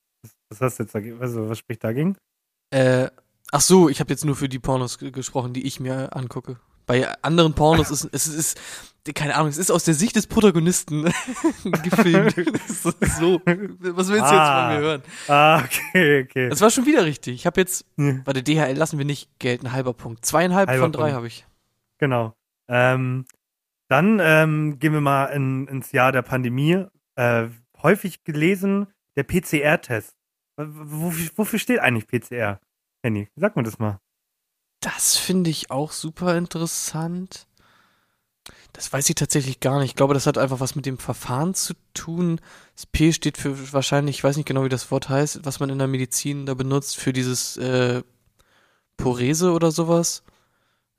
[0.49, 1.21] Was, hast du jetzt dagegen?
[1.21, 2.17] Also, was spricht dagegen?
[2.71, 3.11] Äh,
[3.53, 6.59] ach so, ich habe jetzt nur für die Pornos ge- gesprochen, die ich mir angucke.
[6.87, 8.61] Bei anderen Pornos ist es ist,
[9.13, 11.05] keine Ahnung, es ist aus der Sicht des Protagonisten
[11.83, 12.35] gefilmt.
[12.69, 12.93] so.
[13.45, 14.69] Was willst du jetzt Ah.
[14.71, 15.03] von mir hören?
[15.29, 16.49] Ah, okay, okay.
[16.49, 17.35] Das war schon wieder richtig.
[17.35, 20.25] Ich habe jetzt, Ja, warte, DHL lassen wir nicht gelten, halber Punkt.
[20.25, 21.47] Zweieinhalb Halber von drei habe ich.
[21.99, 22.35] genau.
[22.69, 23.27] Ähm,
[23.91, 26.87] dann ähm, gehen wir mal in, ins Jahr der Pandemie.
[27.17, 27.49] Äh,
[27.83, 30.15] häufig gelesen, der PCR-Test.
[30.57, 32.59] Wofür, wofür steht eigentlich PCR?
[33.03, 34.01] Henny, sag mir das mal.
[34.81, 37.47] Das finde ich auch super interessant.
[38.75, 39.91] Das weiß ich tatsächlich gar nicht.
[39.91, 42.41] Ich glaube, das hat einfach was mit dem Verfahren zu tun.
[42.75, 45.71] Das P steht für wahrscheinlich, ich weiß nicht genau, wie das Wort heißt, was man
[45.71, 48.03] in der Medizin da benutzt, für dieses äh,
[48.97, 50.25] Porese oder sowas.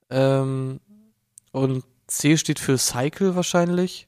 [0.10, 0.80] Ähm,
[1.52, 4.08] und C steht für Cycle wahrscheinlich.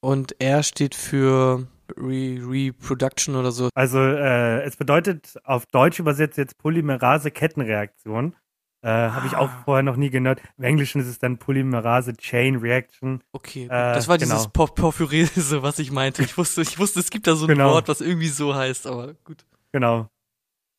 [0.00, 3.68] Und R steht für Re Reproduction oder so.
[3.74, 8.36] Also, äh, es bedeutet auf Deutsch übersetzt jetzt Polymerase-Kettenreaktion.
[8.82, 9.62] Äh, Habe ich auch Ah.
[9.64, 10.40] vorher noch nie gehört.
[10.56, 13.22] Im Englischen ist es dann Polymerase-Chain-Reaction.
[13.32, 13.70] Okay, gut.
[13.72, 14.34] Äh, das war genau.
[14.34, 16.22] dieses Por Porphyrese, was ich meinte.
[16.22, 17.72] Ich wusste, ich wusste, es gibt da so ein Genau.
[17.72, 19.44] Wort, was irgendwie so heißt, aber gut.
[19.72, 20.08] Genau.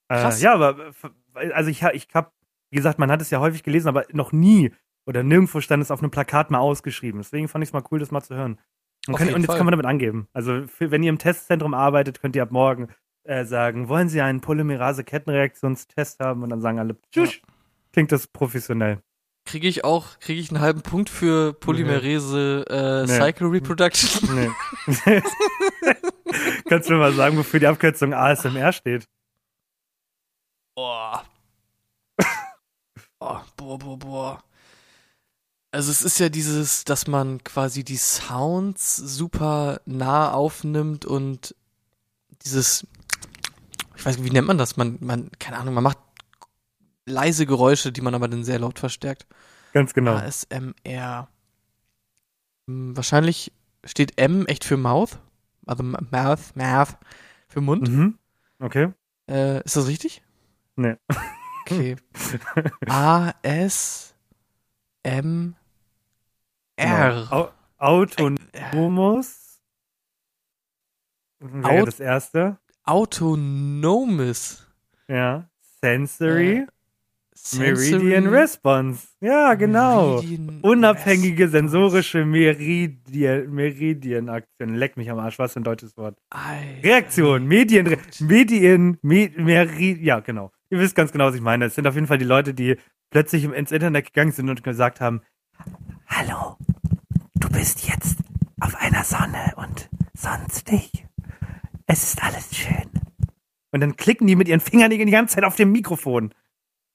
[0.07, 0.41] Äh, Krass.
[0.41, 0.91] ja, aber
[1.53, 2.31] also ich, ich habe,
[2.71, 4.71] wie gesagt, man hat es ja häufig gelesen, aber noch nie
[5.05, 7.19] oder nirgendwo stand es auf einem Plakat mal ausgeschrieben.
[7.21, 8.59] Deswegen fand ich es mal cool, das mal zu hören.
[9.07, 9.57] Und, kann, und jetzt Fall.
[9.57, 10.27] kann man damit angeben.
[10.33, 12.89] Also für, wenn ihr im Testzentrum arbeitet, könnt ihr ab morgen
[13.23, 16.43] äh, sagen, wollen Sie einen Polymerase-Kettenreaktionstest haben?
[16.43, 17.41] Und dann sagen alle, tschüss.
[17.99, 19.03] Klingt das professionell.
[19.43, 23.17] Kriege ich auch, kriege ich einen halben Punkt für Polymerase äh, Nee.
[23.17, 24.29] Cycle Reproduction?
[25.05, 25.21] Nee.
[26.69, 29.03] Kannst du mir mal sagen, wofür die Abkürzung ASMR steht?
[30.75, 31.25] Boah.
[33.19, 34.43] oh, boah, boah, boah.
[35.71, 41.53] Also es ist ja dieses, dass man quasi die Sounds super nah aufnimmt und
[42.45, 42.87] dieses,
[43.97, 44.77] ich weiß nicht, wie nennt man das?
[44.77, 45.97] Man, man, keine Ahnung, man macht
[47.09, 49.25] leise Geräusche, die man aber dann sehr laut verstärkt.
[49.73, 50.15] Ganz genau.
[50.15, 51.27] ASMR.
[52.67, 53.51] Hm, Wahrscheinlich
[53.85, 55.19] steht M echt für Mouth.
[55.65, 56.97] Also Mouth, Mouth
[57.47, 57.87] für Mund.
[57.89, 58.17] Mhm.
[58.59, 58.91] Okay.
[59.29, 60.23] Äh, ist das richtig?
[60.75, 60.95] Nee.
[61.61, 61.95] Okay.
[62.87, 64.15] A, S,
[65.03, 65.55] M,
[66.77, 67.09] R.
[67.13, 67.31] Genau.
[67.31, 69.61] Au Autonomus.
[71.39, 72.57] Wäre Aut- das erste.
[72.83, 74.65] Autonomes.
[75.07, 75.49] Ja.
[75.81, 76.51] Sensory.
[76.51, 76.67] Äh, Sensory
[77.57, 79.07] Meridian Response.
[79.21, 80.21] Ja, genau.
[80.21, 81.69] Meridian Unabhängige Response.
[81.71, 84.75] sensorische Meridian, Meridian-Aktion.
[84.75, 86.17] Leck mich am Arsch, was für ein deutsches Wort.
[86.29, 86.83] Alter.
[86.83, 90.51] Reaktion, Medien, Medien, Me, Meri, ja, genau.
[90.69, 91.65] Ihr wisst ganz genau, was ich meine.
[91.65, 92.77] Es sind auf jeden Fall die Leute, die
[93.09, 95.21] plötzlich ins Internet gegangen sind und gesagt haben,
[96.07, 96.57] Hallo,
[97.35, 98.19] du bist jetzt
[98.59, 101.05] auf einer Sonne und sonst nicht.
[101.87, 102.89] Es ist alles schön.
[103.71, 106.33] Und dann klicken die mit ihren Fingernägeln die ganze Zeit auf dem Mikrofon.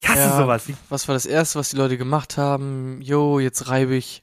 [0.03, 0.37] Ich hasse Ja.
[0.37, 0.65] sowas.
[0.89, 3.01] Was war das erste, was die Leute gemacht haben?
[3.01, 4.23] Jo, jetzt reibe ich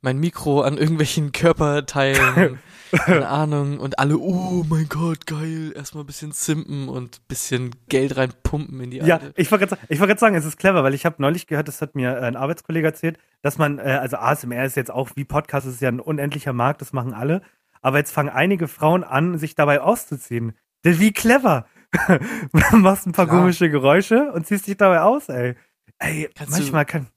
[0.00, 2.58] mein Mikro an irgendwelchen Körperteilen,
[2.92, 7.70] keine Ahnung, und alle, oh mein Gott, geil, erstmal ein bisschen simpen und ein bisschen
[7.88, 9.32] Geld reinpumpen in die Ja, Alte.
[9.36, 11.94] ich wollte gerade wollt sagen, es ist clever, weil ich habe neulich gehört, das hat
[11.94, 15.80] mir ein Arbeitskollege erzählt, dass man, äh, also ASMR ist jetzt auch wie Podcast, ist
[15.80, 17.40] ja ein unendlicher Markt, das machen alle,
[17.80, 20.52] aber jetzt fangen einige Frauen an, sich dabei auszuziehen.
[20.82, 21.66] Wie clever!
[22.72, 23.40] machst ein paar Klar.
[23.40, 25.56] komische Geräusche und ziehst dich dabei aus, ey.
[25.98, 27.08] Ey, Kannst manchmal kann.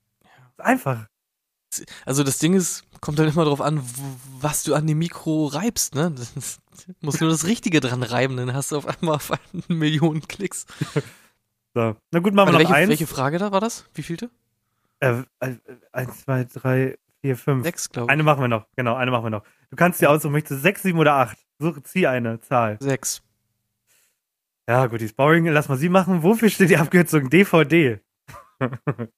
[0.57, 1.07] Einfach.
[2.05, 3.81] Also das Ding ist, kommt dann immer drauf an,
[4.39, 6.11] was du an dem Mikro reibst, ne?
[6.11, 6.59] Das
[7.01, 10.65] musst nur das Richtige dran reiben, dann hast du auf einmal auf eine Million Klicks.
[11.73, 11.95] So.
[12.11, 12.89] Na gut, machen wir noch welche, eins.
[12.89, 13.85] Welche Frage da war das?
[13.93, 14.29] Wie vielte?
[14.99, 15.55] Äh, äh,
[15.91, 17.63] eins, zwei, drei, vier, fünf.
[17.63, 18.11] Sechs, glaube ich.
[18.11, 19.43] Eine machen wir noch, genau, eine machen wir noch.
[19.69, 21.37] Du kannst dir aussuchen, möchtest du sechs, sieben oder acht?
[21.59, 22.77] Such, zieh eine Zahl.
[22.79, 23.21] Sechs.
[24.67, 26.23] Ja, gut, die Boring, lass mal sie machen.
[26.23, 27.99] Wofür steht die Abkürzung DVD?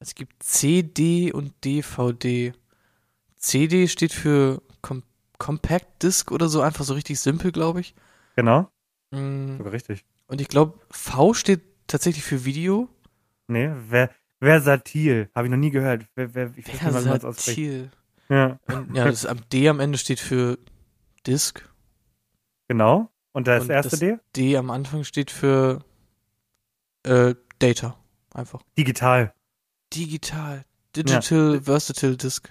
[0.00, 2.52] es gibt CD und DVD.
[3.36, 5.02] CD steht für Com
[5.38, 7.94] Compact Disc oder so, einfach so richtig simpel, glaube ich.
[8.36, 8.70] Genau.
[9.10, 9.58] Mhm.
[9.58, 10.04] Sogar richtig.
[10.28, 12.88] Und ich glaube, V steht tatsächlich für Video.
[13.46, 15.30] Nee, wer, Versatil.
[15.34, 16.06] Habe ich noch nie gehört.
[16.14, 17.90] Wer, wer, ich Versatil.
[18.28, 18.58] Ja.
[18.66, 20.58] Und, ja, das D am Ende steht für
[21.26, 21.68] Disk.
[22.68, 23.10] Genau.
[23.36, 24.18] Und das Und erste das D?
[24.34, 25.84] D am Anfang steht für
[27.02, 27.98] äh, Data.
[28.32, 28.62] Einfach.
[28.78, 29.34] Digital.
[29.92, 30.64] Digital.
[30.96, 31.60] Digital ja.
[31.60, 32.50] Versatile Disk.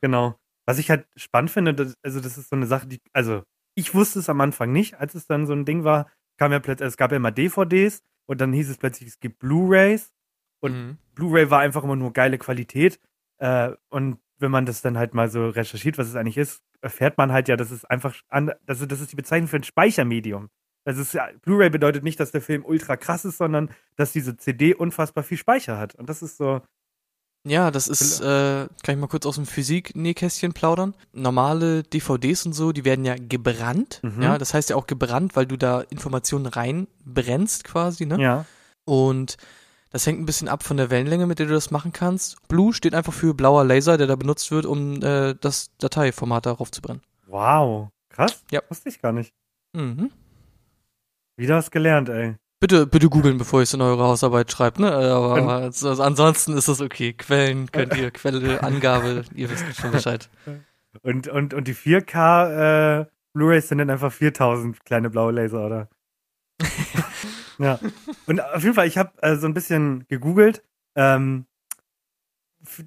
[0.00, 0.34] Genau.
[0.64, 3.42] Was ich halt spannend finde, das, also das ist so eine Sache, die, also
[3.74, 6.60] ich wusste es am Anfang nicht, als es dann so ein Ding war, kam ja
[6.60, 10.14] plötzlich, es gab ja immer DVDs und dann hieß es plötzlich, es gibt Blu-Rays
[10.60, 10.98] und mhm.
[11.14, 12.98] Blu-ray war einfach immer nur geile Qualität.
[13.36, 17.16] Äh, und wenn man das dann halt mal so recherchiert, was es eigentlich ist, erfährt
[17.16, 20.50] man halt ja, dass es einfach, an, das, das ist die Bezeichnung für ein Speichermedium.
[20.84, 24.36] Das ist ja, Blu-ray bedeutet nicht, dass der Film ultra krass ist, sondern dass diese
[24.36, 25.94] CD unfassbar viel Speicher hat.
[25.94, 26.60] Und das ist so.
[27.44, 30.94] Ja, das ist, äh, kann ich mal kurz aus dem Physik-Nähkästchen plaudern.
[31.12, 34.00] Normale DVDs und so, die werden ja gebrannt.
[34.02, 34.22] Mhm.
[34.22, 38.20] Ja, das heißt ja auch gebrannt, weil du da Informationen reinbrennst quasi, ne?
[38.20, 38.44] Ja.
[38.84, 39.36] Und
[39.92, 42.36] das hängt ein bisschen ab von der Wellenlänge, mit der du das machen kannst.
[42.48, 46.70] Blue steht einfach für blauer Laser, der da benutzt wird, um äh, das Dateiformat darauf
[46.70, 47.02] zu brennen.
[47.26, 48.42] Wow, krass.
[48.50, 48.62] Ja.
[48.68, 49.34] Wusste ich gar nicht.
[49.74, 50.10] Mhm.
[51.36, 52.36] Wieder was gelernt, ey.
[52.58, 54.92] Bitte, bitte googeln, bevor ihr es in eure Hausarbeit schreibt, ne?
[54.92, 57.12] Aber also, also ansonsten ist das okay.
[57.12, 60.30] Quellen könnt ihr, Quelle, Angabe, ihr wisst schon Bescheid.
[61.02, 65.88] Und, und, und die 4K äh, Blu-rays sind dann einfach 4000 kleine blaue Laser, oder?
[67.62, 67.78] Ja.
[68.26, 70.62] Und auf jeden Fall, ich habe äh, so ein bisschen gegoogelt.
[70.96, 71.46] Ähm,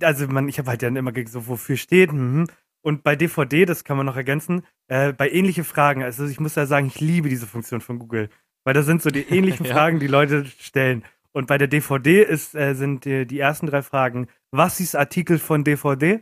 [0.02, 2.12] also man, ich habe halt dann immer so, wofür steht.
[2.12, 2.48] Mhm.
[2.82, 6.54] Und bei DVD, das kann man noch ergänzen, äh, bei ähnliche Fragen, also ich muss
[6.54, 8.30] ja sagen, ich liebe diese Funktion von Google.
[8.64, 9.74] Weil da sind so die ähnlichen ja.
[9.74, 11.04] Fragen, die Leute stellen.
[11.32, 15.40] Und bei der DVD ist, äh, sind die, die ersten drei Fragen, was ist Artikel
[15.40, 16.22] von DVD?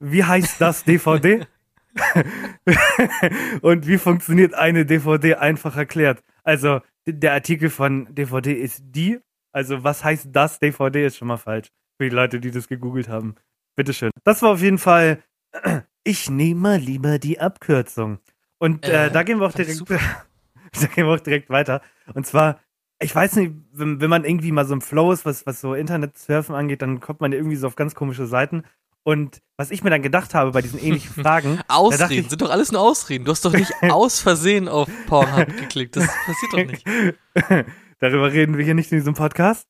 [0.00, 1.46] Wie heißt das DVD?
[3.62, 6.22] und wie funktioniert eine DVD einfach erklärt?
[6.44, 9.20] Also, der Artikel von DVD ist die.
[9.52, 11.68] Also, was heißt das DVD ist schon mal falsch.
[11.98, 13.34] Für die Leute, die das gegoogelt haben.
[13.76, 14.10] Bitteschön.
[14.24, 15.22] Das war auf jeden Fall.
[16.02, 18.20] Ich nehme lieber die Abkürzung.
[18.58, 19.82] Und äh, äh, da gehen wir auch direkt.
[19.90, 21.82] da gehen wir auch direkt weiter.
[22.14, 22.58] Und zwar,
[23.02, 25.74] ich weiß nicht, wenn, wenn man irgendwie mal so im Flow ist, was, was so
[25.74, 28.64] Internet-Surfen angeht, dann kommt man irgendwie so auf ganz komische Seiten.
[29.02, 31.60] Und was ich mir dann gedacht habe bei diesen ähnlichen Fragen.
[31.68, 33.24] Ausreden, ich, sind doch alles nur Ausreden.
[33.24, 35.96] Du hast doch nicht aus Versehen auf Pornhub geklickt.
[35.96, 36.86] Das passiert doch nicht.
[37.98, 39.66] Darüber reden wir hier nicht in diesem Podcast.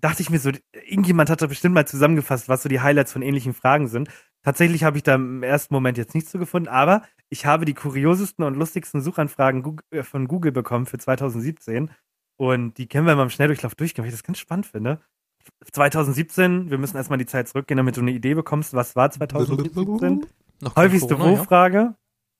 [0.00, 0.50] dachte ich mir so,
[0.86, 4.08] irgendjemand hat da bestimmt mal zusammengefasst, was so die Highlights von ähnlichen Fragen sind.
[4.42, 7.74] Tatsächlich habe ich da im ersten Moment jetzt nichts zu gefunden, aber ich habe die
[7.74, 11.90] kuriosesten und lustigsten Suchanfragen äh, von Google bekommen für 2017.
[12.36, 15.00] Und die können wir mal im Schnelldurchlauf durchgehen, weil ich das ganz spannend finde.
[15.72, 20.26] 2017, wir müssen erstmal die Zeit zurückgehen, damit du eine Idee bekommst, was war 2017?
[20.60, 21.78] Noch Häufigste Wo-Frage.
[21.78, 21.94] Ja?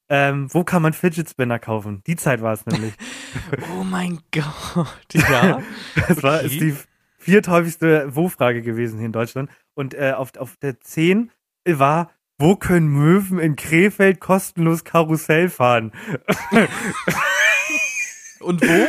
[0.08, 2.02] Ähm, wo kann man Fidget Spinner kaufen?
[2.06, 2.92] Die Zeit war es nämlich.
[3.78, 5.14] oh mein Gott.
[5.14, 5.62] Ja.
[6.08, 6.46] das war okay.
[6.46, 6.76] ist die
[7.18, 9.50] vierthäufigste Wo-Frage gewesen hier in Deutschland.
[9.74, 11.30] Und äh, auf, auf der 10
[11.66, 15.92] war, wo können Möwen in Krefeld kostenlos Karussell fahren?
[18.40, 18.86] Und wo?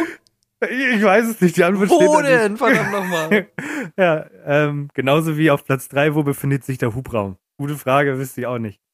[0.61, 2.57] Ich weiß es nicht, die Antwort wo steht Wo denn?
[2.57, 3.47] Verdammt nochmal.
[3.97, 7.37] ja, ähm, genauso wie auf Platz 3, wo befindet sich der Hubraum?
[7.57, 8.79] Gute Frage, wisst ihr auch nicht.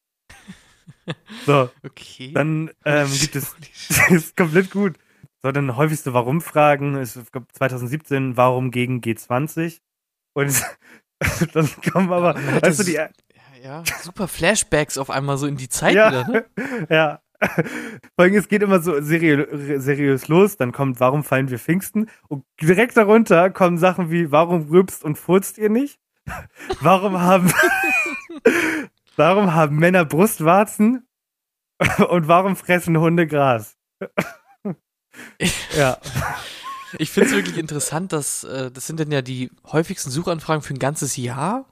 [1.46, 2.32] So, okay.
[2.32, 3.56] dann ähm, gibt es,
[3.88, 4.98] das ist komplett gut.
[5.42, 7.18] So, dann häufigste Warum-Fragen ist
[7.52, 9.80] 2017, warum gegen G20?
[10.34, 10.62] Und
[11.54, 13.08] dann kommen aber, ja, weißt du, die, ja,
[13.62, 16.86] ja, super Flashbacks auf einmal so in die Zeit ja, wieder, ne?
[16.88, 17.20] Ja,
[18.14, 22.08] Vor allem, es geht immer so seriös, seriös los, dann kommt, warum fallen wir Pfingsten?
[22.28, 25.98] Und direkt darunter kommen Sachen wie, warum rübst und furzt ihr nicht?
[26.80, 27.52] warum haben,
[29.16, 31.06] Warum haben Männer Brustwarzen
[32.08, 33.76] und warum fressen Hunde Gras?
[35.76, 35.98] ja.
[36.98, 40.74] Ich finde es wirklich interessant, dass äh, das sind dann ja die häufigsten Suchanfragen für
[40.74, 41.66] ein ganzes Jahr.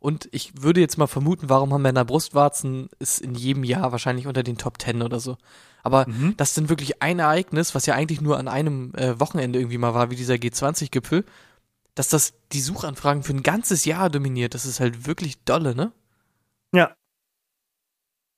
[0.00, 4.26] Und ich würde jetzt mal vermuten, warum haben Männer Brustwarzen, ist in jedem Jahr wahrscheinlich
[4.26, 5.36] unter den Top Ten oder so.
[5.82, 6.34] Aber mhm.
[6.38, 9.94] das sind wirklich ein Ereignis, was ja eigentlich nur an einem äh, Wochenende irgendwie mal
[9.94, 11.24] war, wie dieser G20-Gipfel,
[11.94, 14.54] dass das die Suchanfragen für ein ganzes Jahr dominiert.
[14.54, 15.92] Das ist halt wirklich dolle, ne?
[16.74, 16.94] Ja.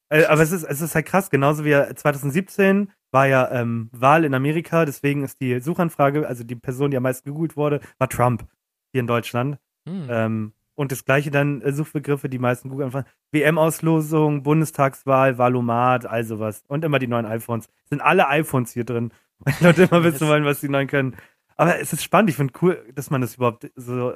[0.08, 4.24] Äh, aber es ist, es ist halt krass, genauso wie 2017 war ja ähm, Wahl
[4.24, 8.08] in Amerika, deswegen ist die Suchanfrage, also die Person, die am meisten gegoogelt wurde, war
[8.08, 8.46] Trump
[8.90, 9.58] hier in Deutschland.
[9.86, 10.06] Hm.
[10.08, 13.08] Ähm, und das gleiche dann äh, Suchbegriffe, die meisten Google-Anfragen.
[13.30, 16.64] WM-Auslosung, Bundestagswahl, Valomat, all sowas.
[16.68, 17.68] Und immer die neuen iPhones.
[17.88, 19.12] Sind alle iPhones hier drin.
[19.38, 21.16] Weil die Leute immer wissen wollen, was die neuen können.
[21.56, 22.30] Aber es ist spannend.
[22.30, 24.14] Ich finde cool, dass man das überhaupt so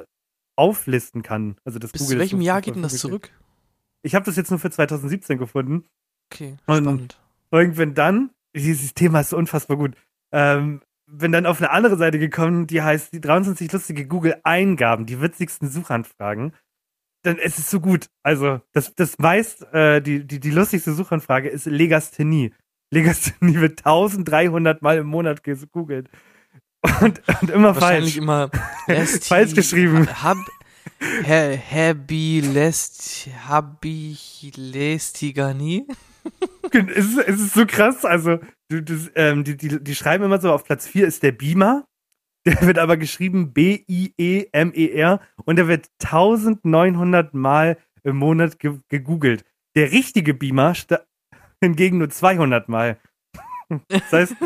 [0.57, 1.57] auflisten kann.
[1.65, 3.31] Also das Bis Google zu welchem Jahr geht denn das zurück?
[4.03, 5.85] Ich habe das jetzt nur für 2017 gefunden.
[6.33, 7.19] Okay, spannend.
[7.51, 9.95] Und irgendwann dann, dieses Thema ist so unfassbar gut.
[10.33, 15.21] Ähm, bin dann auf eine andere Seite gekommen, die heißt die 23 lustige Google-Eingaben, die
[15.21, 16.53] witzigsten Suchanfragen.
[17.23, 18.07] Dann es ist so gut.
[18.23, 22.53] Also, das, das meist, äh, die, die, die lustigste Suchanfrage ist Legasthenie.
[22.93, 26.09] Legasthenie wird 1300 Mal im Monat gegoogelt.
[27.01, 28.23] Und, und immer Wahrscheinlich falsch.
[28.23, 28.51] immer
[29.21, 30.07] falsch geschrieben.
[30.23, 30.37] Hab,
[31.73, 35.87] Habilest, Habilestigani.
[36.73, 38.05] es, ist, es ist so krass.
[38.05, 41.33] Also, du, du, ähm, die, die, die schreiben immer so, auf Platz 4 ist der
[41.33, 41.87] Beamer.
[42.47, 49.45] Der wird aber geschrieben B-I-E-M-E-R und der wird 1900 Mal im Monat ge gegoogelt.
[49.75, 50.75] Der richtige Beamer
[51.61, 53.01] hingegen nur 200 Mal.
[53.89, 54.37] Das heißt,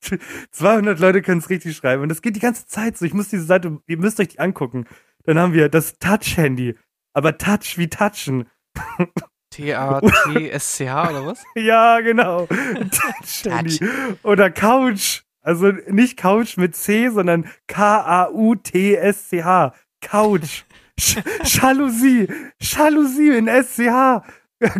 [0.50, 2.02] 200 Leute können es richtig schreiben.
[2.02, 3.04] Und das geht die ganze Zeit so.
[3.04, 4.86] Ich muss diese Seite, ihr müsst euch die angucken.
[5.22, 6.76] Dann haben wir das Touch-Handy.
[7.12, 8.46] Aber Touch wie Touchen.
[9.54, 11.44] T-A-T-S-C-H oder was?
[11.54, 12.46] ja, genau.
[12.46, 13.78] Touch-Handy.
[14.22, 15.22] Oder Couch.
[15.42, 18.14] Also nicht Couch mit C, sondern K-A-U-T-S-C-H.
[20.00, 20.64] Couch.
[20.98, 22.28] Sch Jalousie.
[22.60, 24.24] Jalousie in S-C-H.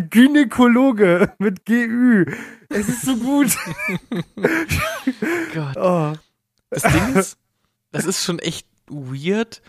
[0.09, 2.25] Gynäkologe mit GÜ.
[2.69, 3.55] Es ist so gut.
[5.53, 5.77] Gott.
[5.77, 6.13] Oh.
[6.69, 7.37] Das Ding ist,
[7.91, 9.61] das ist schon echt weird,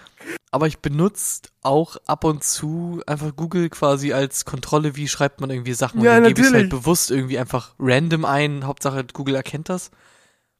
[0.50, 5.50] aber ich benutze auch ab und zu einfach Google quasi als Kontrolle, wie schreibt man
[5.50, 6.02] irgendwie Sachen.
[6.02, 8.66] Ja, und dann gebe ich halt bewusst irgendwie einfach random ein.
[8.66, 9.90] Hauptsache Google erkennt das.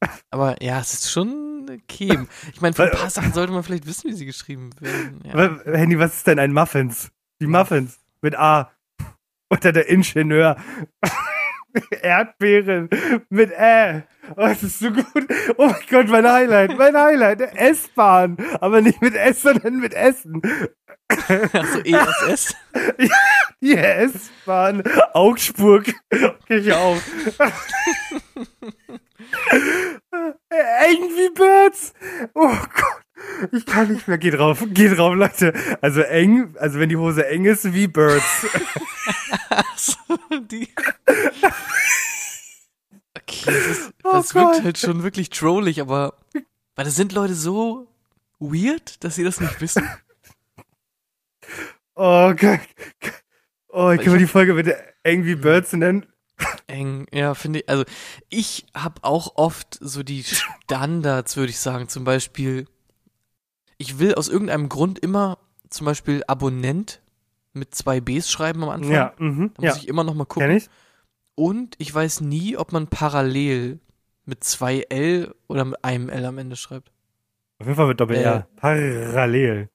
[0.31, 2.19] Aber ja, es ist schon okay.
[2.53, 5.23] Ich meine, für ein paar Sachen sollte man vielleicht wissen, wie sie geschrieben werden.
[5.25, 5.73] Ja.
[5.73, 7.11] Handy, was ist denn ein Muffins?
[7.41, 8.73] Die Muffins mit A.
[9.51, 10.57] Oder der Ingenieur.
[12.03, 12.89] Erdbeeren
[13.29, 14.05] mit Ä.
[14.31, 15.27] Oh, das ist so gut.
[15.57, 17.41] Oh mein Gott, mein Highlight, mein Highlight.
[17.57, 18.37] S-Bahn.
[18.61, 20.43] Aber nicht mit S, sondern mit Essen.
[21.09, 22.55] Also ESS?
[22.99, 23.17] ja,
[23.61, 24.83] die S-Bahn.
[25.13, 25.93] Augsburg.
[26.11, 27.03] Okay, ich auf.
[30.51, 31.93] Angry Birds.
[32.35, 33.06] Oh Gott.
[33.53, 34.19] Ich kann nicht mehr.
[34.19, 34.65] Geh drauf.
[34.69, 35.53] Geh drauf, Leute.
[35.81, 38.47] Also eng, also wenn die Hose eng ist, wie Birds.
[40.51, 40.69] die.
[43.17, 46.15] Okay, das, ist, oh das oh wirkt halt schon wirklich trollig, aber
[46.75, 47.89] weil das sind Leute so
[48.39, 49.89] weird, dass sie das nicht wissen.
[51.95, 52.61] Oh Gott.
[53.69, 56.07] Oh, ich kann mir die Folge bitte Angry Birds nennen.
[56.67, 57.69] Eng, ja, finde ich.
[57.69, 57.85] Also,
[58.29, 61.89] ich habe auch oft so die Standards, würde ich sagen.
[61.89, 62.67] Zum Beispiel,
[63.79, 65.39] ich will aus irgendeinem Grund immer
[65.71, 67.01] zum Beispiel Abonnent
[67.53, 68.93] mit zwei Bs schreiben am Anfang.
[68.93, 69.77] Ja, mh, da muss ja.
[69.77, 70.49] ich immer noch mal gucken.
[70.49, 70.69] Kenn ich?
[71.35, 73.81] Und ich weiß nie, ob man parallel
[74.25, 76.91] mit zwei L oder mit einem L am Ende schreibt.
[77.59, 78.37] Auf jeden Fall mit Doppel-R.
[78.37, 79.69] Äh, parallel.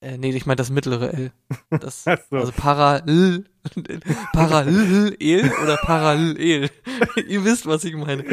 [0.00, 1.32] Äh, nee, ich meine das mittlere L.
[1.70, 2.36] Das, so.
[2.36, 3.44] Also parallel.
[4.32, 6.70] parallel oder parallel.
[7.26, 8.24] Ihr wisst, was ich meine.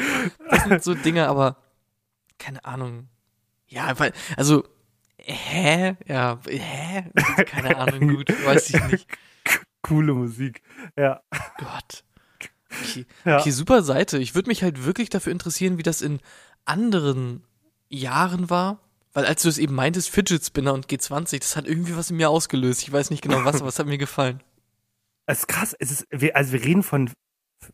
[0.49, 1.57] Das sind so Dinge, aber
[2.37, 3.07] keine Ahnung.
[3.71, 3.95] Ja,
[4.35, 4.65] also
[5.17, 5.95] hä?
[6.05, 7.05] Ja, hä?
[7.45, 9.07] Keine Ahnung, gut, weiß ich nicht.
[9.81, 10.61] Coole Musik.
[10.97, 11.21] Ja.
[11.57, 12.03] Gott.
[12.69, 13.39] Okay, ja.
[13.39, 14.17] okay super Seite.
[14.17, 16.19] Ich würde mich halt wirklich dafür interessieren, wie das in
[16.65, 17.43] anderen
[17.89, 18.79] Jahren war.
[19.13, 22.17] Weil als du es eben meintest, Fidget Spinner und G20, das hat irgendwie was in
[22.17, 22.81] mir ausgelöst.
[22.81, 24.41] Ich weiß nicht genau was, aber es hat mir gefallen.
[25.25, 25.75] Es ist krass.
[25.79, 27.09] Es ist, also wir reden von,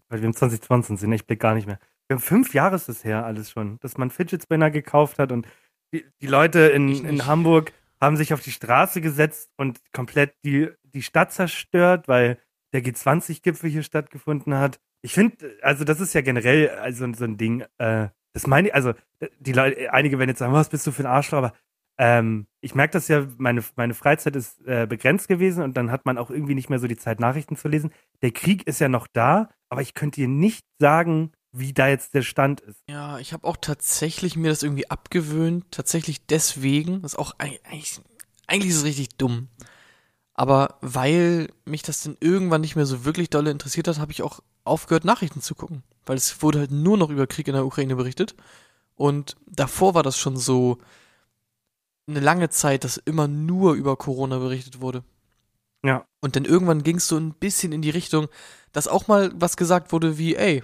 [0.10, 1.80] weil wir im 2020 sind, ich blick gar nicht mehr.
[2.08, 5.32] Wir haben fünf Jahre ist es her alles schon, dass man Fidget Spinner gekauft hat
[5.32, 5.46] und
[5.94, 10.70] die, die Leute in, in Hamburg haben sich auf die Straße gesetzt und komplett die,
[10.84, 12.38] die Stadt zerstört, weil
[12.74, 14.80] der G20-Gipfel hier stattgefunden hat.
[15.02, 18.76] Ich finde, also das ist ja generell also so ein Ding, äh, das meine ich,
[18.76, 18.94] also
[19.40, 21.54] die Leute, einige werden jetzt sagen, was bist du für ein Arschloch, aber
[21.98, 26.06] ähm, ich merke das ja, meine, meine Freizeit ist äh, begrenzt gewesen und dann hat
[26.06, 27.92] man auch irgendwie nicht mehr so die Zeit, Nachrichten zu lesen.
[28.22, 32.14] Der Krieg ist ja noch da, aber ich könnte dir nicht sagen, wie da jetzt
[32.14, 32.82] der Stand ist.
[32.90, 38.00] Ja, ich habe auch tatsächlich mir das irgendwie abgewöhnt, tatsächlich deswegen, das ist auch eigentlich,
[38.48, 39.48] eigentlich ist es richtig dumm.
[40.34, 44.22] Aber weil mich das dann irgendwann nicht mehr so wirklich dolle interessiert hat, habe ich
[44.22, 45.84] auch aufgehört, Nachrichten zu gucken.
[46.06, 48.36] Weil es wurde halt nur noch über Krieg in der Ukraine berichtet.
[48.96, 50.78] Und davor war das schon so
[52.08, 55.04] eine lange Zeit, dass immer nur über Corona berichtet wurde.
[55.84, 56.06] Ja.
[56.22, 58.28] Und dann irgendwann ging es so ein bisschen in die Richtung,
[58.72, 60.64] dass auch mal was gesagt wurde wie, ey,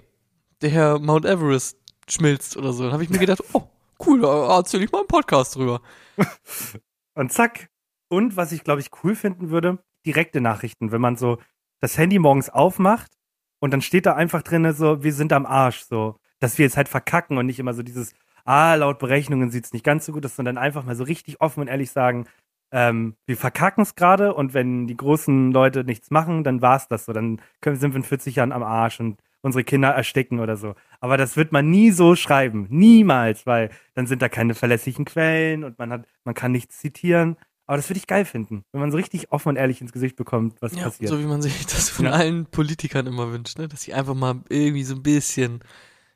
[0.63, 1.77] der Herr Mount Everest
[2.09, 2.83] schmilzt oder so.
[2.83, 3.63] Dann habe ich mir gedacht, oh,
[4.05, 5.81] cool, da erzähle ich mal einen Podcast drüber.
[7.15, 7.69] Und zack.
[8.09, 11.39] Und was ich, glaube ich, cool finden würde, direkte Nachrichten, wenn man so
[11.79, 13.11] das Handy morgens aufmacht
[13.59, 16.77] und dann steht da einfach drin, so, wir sind am Arsch, so, dass wir jetzt
[16.77, 18.13] halt verkacken und nicht immer so dieses,
[18.45, 21.41] ah, laut Berechnungen sieht es nicht ganz so gut aus, sondern einfach mal so richtig
[21.41, 22.25] offen und ehrlich sagen,
[22.71, 26.87] ähm, wir verkacken es gerade und wenn die großen Leute nichts machen, dann war es
[26.87, 27.13] das so.
[27.13, 30.73] Dann können, sind wir in 40 Jahren am Arsch und unsere Kinder ersticken oder so.
[30.99, 32.65] Aber das wird man nie so schreiben.
[32.69, 37.37] Niemals, weil dann sind da keine verlässlichen Quellen und man hat, man kann nichts zitieren.
[37.67, 40.15] Aber das würde ich geil finden, wenn man so richtig offen und ehrlich ins Gesicht
[40.15, 41.09] bekommt, was ja, passiert.
[41.09, 42.11] So wie man sich das von ja.
[42.11, 43.67] allen Politikern immer wünscht, ne?
[43.67, 45.63] dass sie einfach mal irgendwie so ein bisschen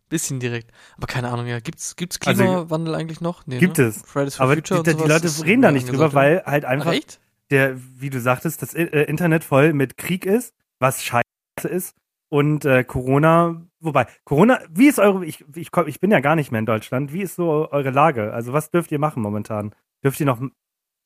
[0.09, 0.71] Bisschen direkt.
[0.95, 1.59] Aber keine Ahnung, ja.
[1.59, 3.45] Gibt's, gibt's also, Klimawandel also, eigentlich noch?
[3.45, 3.85] Nee, gibt ne?
[3.85, 4.03] es.
[4.03, 7.17] Fridays for aber Future die, die Leute reden da nicht drüber, weil halt einfach Ach,
[7.49, 11.23] der, wie du sagtest, das äh, Internet voll mit Krieg ist, was scheiße
[11.67, 11.93] ist.
[12.29, 16.35] Und äh, Corona, wobei, Corona, wie ist eure, ich, ich, komm, ich bin ja gar
[16.35, 18.33] nicht mehr in Deutschland, wie ist so eure Lage?
[18.33, 19.73] Also was dürft ihr machen momentan?
[20.03, 20.41] Dürft ihr noch,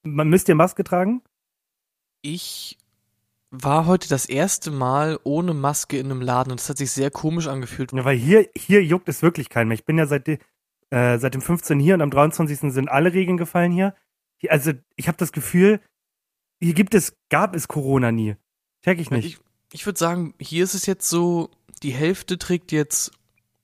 [0.04, 1.22] müsst ihr Maske tragen?
[2.24, 2.78] Ich
[3.52, 7.12] war heute das erste Mal ohne Maske in einem Laden und das hat sich sehr
[7.12, 7.92] komisch angefühlt.
[7.92, 9.76] Ja, weil hier, hier juckt es wirklich keinen mehr.
[9.76, 10.40] Ich bin ja seit, äh,
[10.90, 12.72] seit dem 15 hier und am 23.
[12.72, 13.94] sind alle Regeln gefallen hier.
[14.38, 15.82] hier also ich habe das Gefühl,
[16.60, 18.38] hier gibt es, gab es Corona nie.
[18.84, 19.26] Check ich nicht.
[19.26, 19.40] Ich,
[19.72, 21.50] ich würde sagen, hier ist es jetzt so,
[21.84, 23.12] die Hälfte trägt jetzt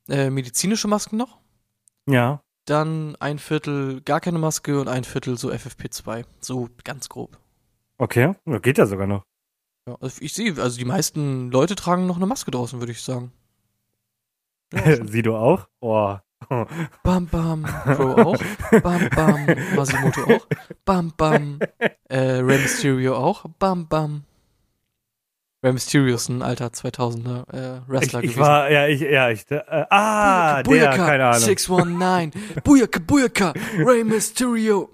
[0.09, 1.37] äh, medizinische Masken noch.
[2.07, 2.41] Ja.
[2.65, 6.25] Dann ein Viertel gar keine Maske und ein Viertel so FFP2.
[6.39, 7.37] So ganz grob.
[7.97, 9.23] Okay, geht ja sogar noch.
[9.87, 13.01] Ja, also ich sehe, also die meisten Leute tragen noch eine Maske draußen, würde ich
[13.01, 13.31] sagen.
[14.73, 15.67] Ja, Sie du auch?
[15.79, 16.17] Oh.
[17.03, 18.37] Bam Bam, Pro auch.
[18.83, 20.47] Bam Bam, Masimoto auch.
[20.85, 21.59] Bam Bam,
[22.09, 23.45] äh, Rey Mysterio auch.
[23.57, 24.23] Bam Bam.
[25.63, 28.39] Rey Mysterio ist ein alter 2000er äh, Wrestler ich, ich gewesen.
[28.39, 31.39] war, ja, ich, ja, ich, äh, ah, Buyaka, der, keine Ahnung.
[31.39, 34.89] 619, Buyaka, Buyaka, Rey Mysterio.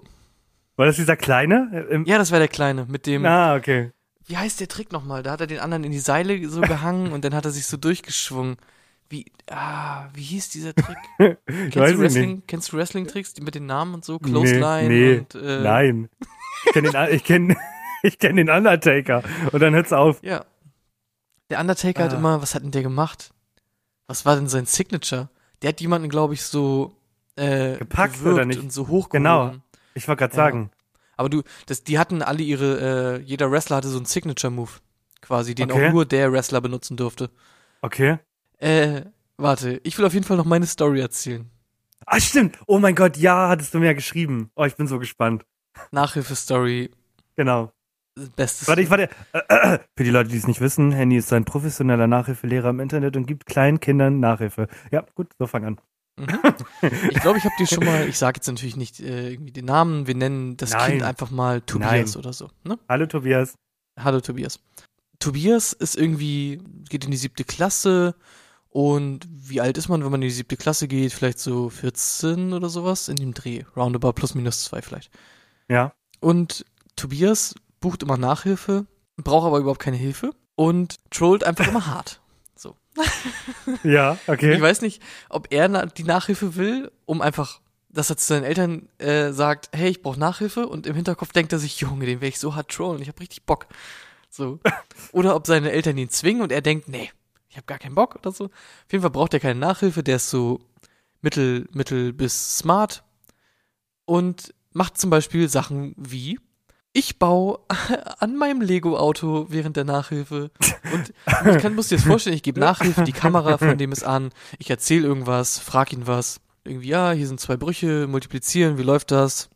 [0.76, 1.86] War das dieser Kleine?
[1.90, 3.92] Im ja, das war der Kleine, mit dem, ah, okay
[4.26, 5.22] wie heißt der Trick nochmal?
[5.22, 7.66] Da hat er den anderen in die Seile so gehangen und dann hat er sich
[7.66, 8.56] so durchgeschwungen.
[9.10, 10.96] Wie, ah, wie hieß dieser Trick?
[11.46, 14.18] kennst, du Wrestling, kennst du Wrestling-Tricks mit den Namen und so?
[14.18, 16.08] Clothesline nee, nee, und, äh, Nein.
[16.64, 17.56] Ich kenne den, ich kenn,
[18.02, 19.22] ich kenn den Undertaker.
[19.52, 20.22] Und dann hört's auf.
[20.22, 20.46] Ja.
[21.54, 22.04] Der Undertaker ah.
[22.06, 23.32] hat immer, was hat denn der gemacht?
[24.08, 25.28] Was war denn sein Signature?
[25.62, 26.96] Der hat jemanden, glaube ich, so
[27.36, 28.58] äh, gepackt oder nicht?
[28.58, 29.22] und so hochgehoben.
[29.22, 29.54] Genau.
[29.94, 30.36] Ich wollte gerade ja.
[30.36, 30.70] sagen.
[31.16, 34.72] Aber du, das, die hatten alle ihre, äh, jeder Wrestler hatte so einen Signature-Move,
[35.20, 35.86] quasi, den okay.
[35.86, 37.30] auch nur der Wrestler benutzen durfte.
[37.82, 38.18] Okay.
[38.58, 39.02] Äh,
[39.36, 41.48] warte, ich will auf jeden Fall noch meine Story erzählen.
[42.04, 42.58] Ah, stimmt.
[42.66, 44.50] Oh mein Gott, ja, hattest du mir ja geschrieben.
[44.56, 45.46] Oh, ich bin so gespannt.
[45.92, 46.90] Nachhilfe-Story.
[47.36, 47.70] Genau.
[48.36, 48.68] Bestes.
[48.68, 49.08] Warte, ich warte.
[49.32, 52.80] Äh, äh, für die Leute, die es nicht wissen, Henny ist ein professioneller Nachhilfelehrer im
[52.80, 54.68] Internet und gibt kleinen Kindern Nachhilfe.
[54.92, 55.80] Ja, gut, so fang an.
[56.16, 56.38] Mhm.
[57.10, 59.64] Ich glaube, ich habe dir schon mal, ich sage jetzt natürlich nicht äh, irgendwie den
[59.64, 60.92] Namen, wir nennen das Nein.
[60.92, 62.16] Kind einfach mal Tobias Nein.
[62.16, 62.50] oder so.
[62.62, 62.78] Ne?
[62.88, 63.54] Hallo Tobias.
[63.98, 64.60] Hallo Tobias.
[65.18, 68.14] Tobias ist irgendwie, geht in die siebte Klasse
[68.68, 71.12] und wie alt ist man, wenn man in die siebte Klasse geht?
[71.12, 73.64] Vielleicht so 14 oder sowas in dem Dreh.
[73.76, 75.10] Roundabout plus minus zwei vielleicht.
[75.68, 75.94] Ja.
[76.20, 76.64] Und
[76.96, 78.86] Tobias bucht immer Nachhilfe,
[79.18, 82.22] braucht aber überhaupt keine Hilfe und trollt einfach immer hart.
[82.56, 82.76] So.
[83.84, 84.54] ja, okay.
[84.54, 88.88] Ich weiß nicht, ob er die Nachhilfe will, um einfach, dass er zu seinen Eltern
[88.96, 92.28] äh, sagt, hey, ich brauche Nachhilfe und im Hinterkopf denkt er sich, Junge, den werde
[92.28, 93.66] ich so hart trollen, ich habe richtig Bock.
[94.30, 94.60] So.
[95.12, 97.12] Oder ob seine Eltern ihn zwingen und er denkt, nee,
[97.50, 98.46] ich habe gar keinen Bock oder so.
[98.46, 100.58] Auf jeden Fall braucht er keine Nachhilfe, der ist so
[101.20, 103.04] mittel, mittel bis smart
[104.06, 106.40] und macht zum Beispiel Sachen wie
[106.94, 107.58] ich baue
[108.18, 110.50] an meinem Lego-Auto während der Nachhilfe.
[110.92, 111.12] Und
[111.56, 114.30] ich kann, muss dir das vorstellen, ich gebe Nachhilfe, die Kamera von dem ist an,
[114.58, 116.40] ich erzähle irgendwas, frag ihn was.
[116.62, 119.50] Irgendwie, ja, hier sind zwei Brüche, multiplizieren, wie läuft das?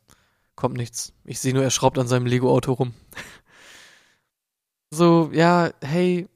[0.57, 1.14] Kommt nichts.
[1.24, 2.93] Ich sehe nur, er schraubt an seinem Lego-Auto rum.
[4.91, 6.28] so, ja, hey,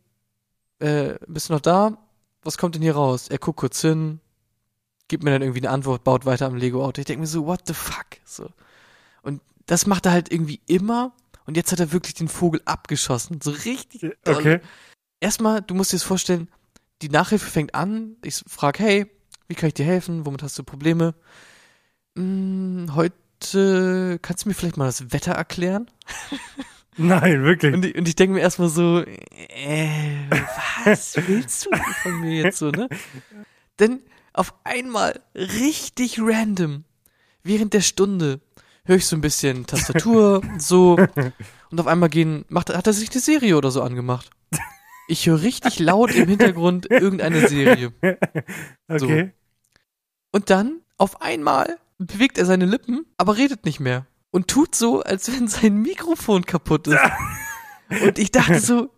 [0.78, 1.98] äh, bist du noch da?
[2.44, 3.28] Was kommt denn hier raus?
[3.28, 4.20] Er guckt kurz hin,
[5.08, 7.00] gibt mir dann irgendwie eine Antwort, baut weiter am Lego-Auto.
[7.00, 8.06] Ich denke mir so, what the fuck?
[8.24, 8.48] So.
[9.66, 11.14] Das macht er halt irgendwie immer.
[11.44, 13.40] Und jetzt hat er wirklich den Vogel abgeschossen.
[13.42, 14.00] So richtig.
[14.24, 14.36] Doll.
[14.36, 14.60] Okay.
[15.20, 16.48] Erstmal, du musst dir das vorstellen,
[17.02, 18.16] die Nachhilfe fängt an.
[18.24, 19.06] Ich frage, hey,
[19.48, 20.24] wie kann ich dir helfen?
[20.24, 21.14] Womit hast du Probleme?
[22.16, 25.90] Hm, heute kannst du mir vielleicht mal das Wetter erklären?
[26.96, 27.74] Nein, wirklich.
[27.74, 30.28] Und ich, und ich denke mir erstmal so, äh,
[30.84, 31.70] was willst du
[32.02, 32.88] von mir jetzt so, ne?
[33.78, 34.00] Denn
[34.32, 36.84] auf einmal richtig random
[37.42, 38.40] während der Stunde
[38.84, 40.96] höre ich so ein bisschen Tastatur, so,
[41.70, 44.30] und auf einmal gehen, macht, hat er sich eine Serie oder so angemacht.
[45.08, 47.92] Ich höre richtig laut im Hintergrund irgendeine Serie.
[48.88, 48.98] Okay.
[48.98, 49.30] So.
[50.32, 54.06] Und dann, auf einmal, bewegt er seine Lippen, aber redet nicht mehr.
[54.30, 56.98] Und tut so, als wenn sein Mikrofon kaputt ist.
[58.02, 58.90] Und ich dachte so,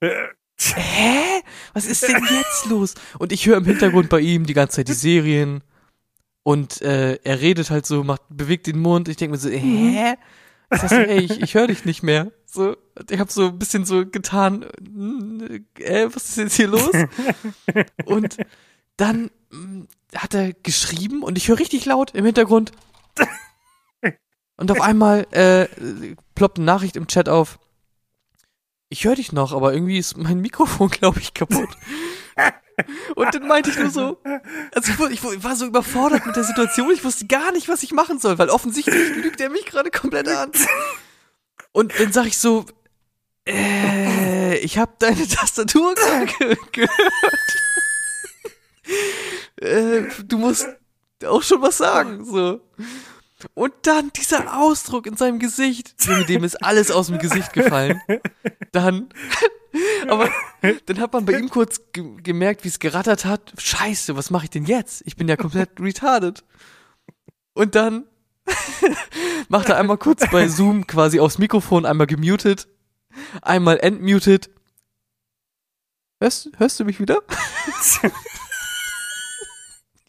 [0.00, 1.42] hä?
[1.72, 2.94] Was ist denn jetzt los?
[3.18, 5.62] Und ich höre im Hintergrund bei ihm die ganze Zeit die Serien.
[6.48, 9.10] Und äh, er redet halt so, macht, bewegt den Mund.
[9.10, 10.14] Ich denke mir so, hä?
[10.70, 12.32] Das heißt, ey, ich, ich höre dich nicht mehr.
[12.46, 12.74] So,
[13.10, 14.62] ich habe so ein bisschen so getan,
[15.78, 16.90] äh, was ist jetzt hier los?
[18.06, 18.38] Und
[18.96, 22.72] dann mh, hat er geschrieben und ich höre richtig laut im Hintergrund.
[24.56, 25.68] Und auf einmal äh,
[26.34, 27.58] ploppt eine Nachricht im Chat auf.
[28.88, 31.68] Ich höre dich noch, aber irgendwie ist mein Mikrofon, glaube ich, kaputt.
[33.14, 34.18] Und dann meinte ich nur so,
[34.74, 38.18] also ich, war so überfordert mit der Situation, ich wusste gar nicht, was ich machen
[38.18, 40.52] soll, weil offensichtlich lügt er mich gerade komplett an.
[41.72, 42.66] Und dann sag ich so,
[43.46, 46.90] äh, ich habe deine Tastatur ge gehört.
[49.56, 50.68] äh, du musst
[51.24, 52.60] auch schon was sagen, so.
[53.54, 58.00] Und dann dieser Ausdruck in seinem Gesicht, mit dem ist alles aus dem Gesicht gefallen.
[58.72, 59.08] Dann,
[60.08, 60.28] aber
[60.86, 63.52] dann hat man bei ihm kurz ge gemerkt, wie es gerattert hat.
[63.56, 65.02] Scheiße, was mache ich denn jetzt?
[65.06, 66.44] Ich bin ja komplett retarded.
[67.54, 68.06] Und dann
[69.48, 72.66] macht er einmal kurz bei Zoom quasi aufs Mikrofon einmal gemutet,
[73.42, 74.50] einmal entmutet.
[76.20, 77.22] Hörst, hörst du mich wieder?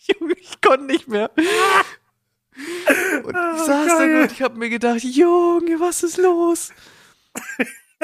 [0.07, 1.29] Junge, ich konnte nicht mehr.
[3.23, 6.71] Und ich saß da nur und ich hab mir gedacht, Junge, was ist los?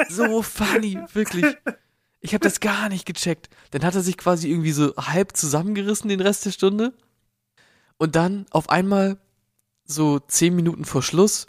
[0.08, 1.56] So funny, wirklich.
[2.20, 3.48] Ich habe das gar nicht gecheckt.
[3.70, 6.92] Dann hat er sich quasi irgendwie so halb zusammengerissen den Rest der Stunde.
[7.96, 9.18] Und dann auf einmal,
[9.84, 11.46] so zehn Minuten vor Schluss,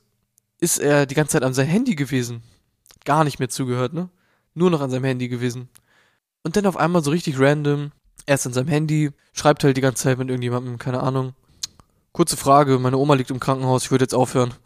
[0.59, 2.43] ist er die ganze Zeit an sein Handy gewesen.
[3.05, 4.09] Gar nicht mehr zugehört, ne?
[4.53, 5.69] Nur noch an seinem Handy gewesen.
[6.43, 7.91] Und dann auf einmal so richtig random,
[8.25, 11.33] er ist an seinem Handy, schreibt halt die ganze Zeit mit irgendjemandem, keine Ahnung.
[12.17, 14.51] Kurze Frage, meine Oma liegt im Krankenhaus, ich würde jetzt aufhören.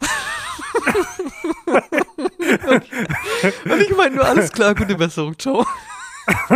[3.66, 5.66] und ich meine nur, alles klar, gute Besserung, ciao.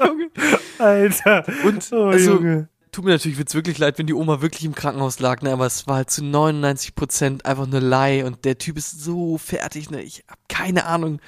[0.00, 0.28] Junge.
[0.76, 1.44] Alter.
[1.62, 2.68] Und oh, also, Junge.
[2.90, 5.66] tut mir natürlich wird's wirklich leid, wenn die Oma wirklich im Krankenhaus lag, ne, aber
[5.66, 9.88] es war halt zu 99 Prozent einfach eine Lie und der Typ ist so fertig,
[9.88, 11.20] ne, ich hab keine Ahnung.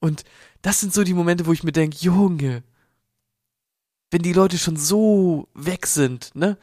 [0.00, 0.24] Und
[0.60, 2.62] das sind so die Momente, wo ich mir denke, Junge,
[4.10, 6.58] wenn die Leute schon so weg sind, ne,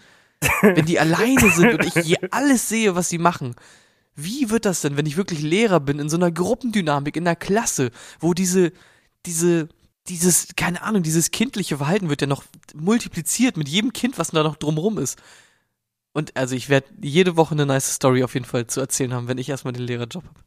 [0.62, 3.56] wenn die alleine sind und ich alles sehe, was sie machen,
[4.16, 7.36] wie wird das denn, wenn ich wirklich Lehrer bin, in so einer Gruppendynamik, in einer
[7.36, 8.72] Klasse, wo diese,
[9.26, 9.70] diese,
[10.08, 14.44] dieses, keine Ahnung, dieses kindliche Verhalten wird ja noch multipliziert mit jedem Kind, was da
[14.44, 15.22] noch drumrum ist.
[16.14, 19.28] Und also ich werde jede Woche eine nice Story auf jeden Fall zu erzählen haben,
[19.28, 20.39] wenn ich erstmal den Lehrerjob habe.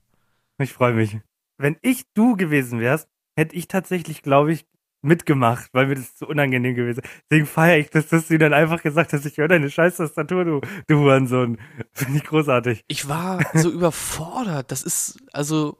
[0.58, 1.18] Ich freue mich.
[1.56, 4.66] Wenn ich du gewesen wärst, hätte ich tatsächlich, glaube ich,
[5.04, 7.10] mitgemacht, weil mir das zu unangenehm gewesen ist.
[7.30, 10.44] Deswegen feiere ich, dass, dass du dann einfach gesagt hast, ich höre deine scheiß Tastatur,
[10.44, 11.58] du, du Hurensohn.
[11.92, 12.84] Finde ich großartig.
[12.88, 14.70] Ich war so überfordert.
[14.70, 15.78] Das ist, also,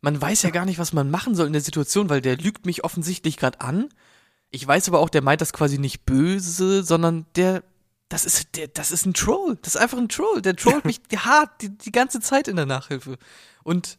[0.00, 2.66] man weiß ja gar nicht, was man machen soll in der Situation, weil der lügt
[2.66, 3.88] mich offensichtlich gerade an.
[4.50, 7.62] Ich weiß aber auch, der meint das quasi nicht böse, sondern der,
[8.08, 9.58] das ist, der, das ist ein Troll.
[9.62, 10.42] Das ist einfach ein Troll.
[10.42, 13.18] Der trollt mich hart die, die ganze Zeit in der Nachhilfe.
[13.64, 13.98] Und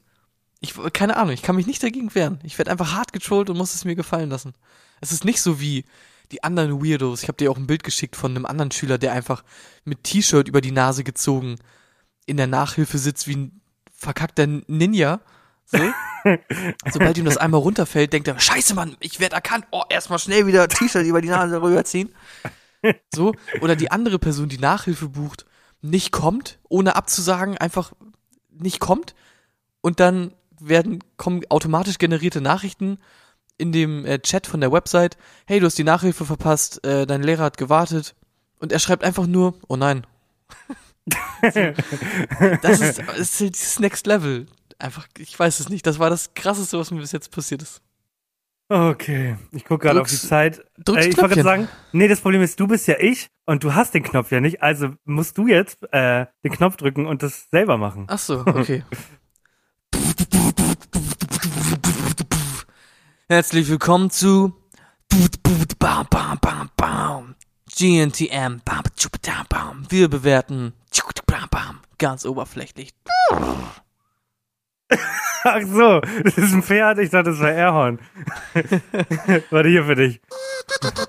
[0.60, 2.40] ich, keine Ahnung, ich kann mich nicht dagegen wehren.
[2.44, 4.54] Ich werde einfach hart getrollt und muss es mir gefallen lassen.
[5.02, 5.86] Es ist nicht so wie
[6.32, 7.24] die anderen Weirdos.
[7.24, 9.44] Ich habe dir auch ein Bild geschickt von einem anderen Schüler, der einfach
[9.86, 11.58] mit T-Shirt über die Nase gezogen
[12.26, 13.62] in der Nachhilfe sitzt wie ein
[13.96, 15.22] verkackter Ninja.
[15.66, 15.78] So.
[16.92, 19.66] Sobald ihm das einmal runterfällt, denkt er, scheiße Mann, ich werde erkannt.
[19.72, 22.14] Oh, erstmal schnell wieder T-Shirt über die Nase rüberziehen.
[23.14, 23.34] So.
[23.62, 25.46] Oder die andere Person, die Nachhilfe bucht,
[25.82, 27.94] nicht kommt, ohne abzusagen, einfach
[28.52, 29.16] nicht kommt
[29.82, 32.98] und dann werden, kommen automatisch generierte Nachrichten
[33.58, 37.24] in dem äh, Chat von der Website, hey, du hast die Nachhilfe verpasst, äh, dein
[37.24, 38.16] Lehrer hat gewartet.
[38.60, 40.06] Und er schreibt einfach nur, oh nein.
[42.62, 44.46] das, ist, das ist dieses Next Level.
[44.80, 45.86] Einfach, ich weiß es nicht.
[45.88, 47.82] Das war das Krasseste, was mir bis jetzt passiert ist.
[48.70, 50.60] Okay, ich gucke gerade auf die Zeit.
[50.60, 53.74] Äh, ich wollte gerade sagen, nee, das Problem ist, du bist ja ich und du
[53.74, 57.48] hast den Knopf ja nicht, also musst du jetzt äh, den Knopf drücken und das
[57.50, 58.08] selber machen.
[58.10, 58.84] Ach so, okay.
[63.30, 64.54] Herzlich willkommen zu
[65.80, 67.36] Bam, bam, bam, bam.
[67.76, 68.62] GNTM.
[69.90, 72.94] Wir bewerten tschub, bam, bam, ganz oberflächlich.
[75.44, 78.00] Ach so, das ist ein Pferd, ich dachte, das war Airhorn.
[79.50, 80.22] Warte hier für dich.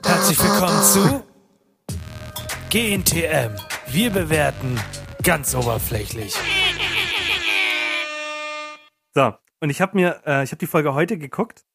[0.04, 1.22] Herzlich willkommen zu
[2.70, 3.54] GNTM.
[3.92, 4.80] Wir bewerten
[5.22, 6.34] ganz oberflächlich.
[9.14, 11.67] So, und ich habe mir, äh, ich habe die Folge heute geguckt.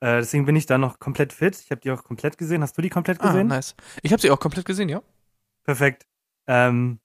[0.00, 1.58] Äh, deswegen bin ich da noch komplett fit.
[1.64, 2.62] Ich habe die auch komplett gesehen.
[2.62, 3.46] Hast du die komplett Ah, gesehen?
[3.48, 3.74] nice.
[4.02, 5.02] Ich habe sie auch komplett gesehen, ja.
[5.64, 6.06] Perfekt.
[6.46, 7.00] Ähm,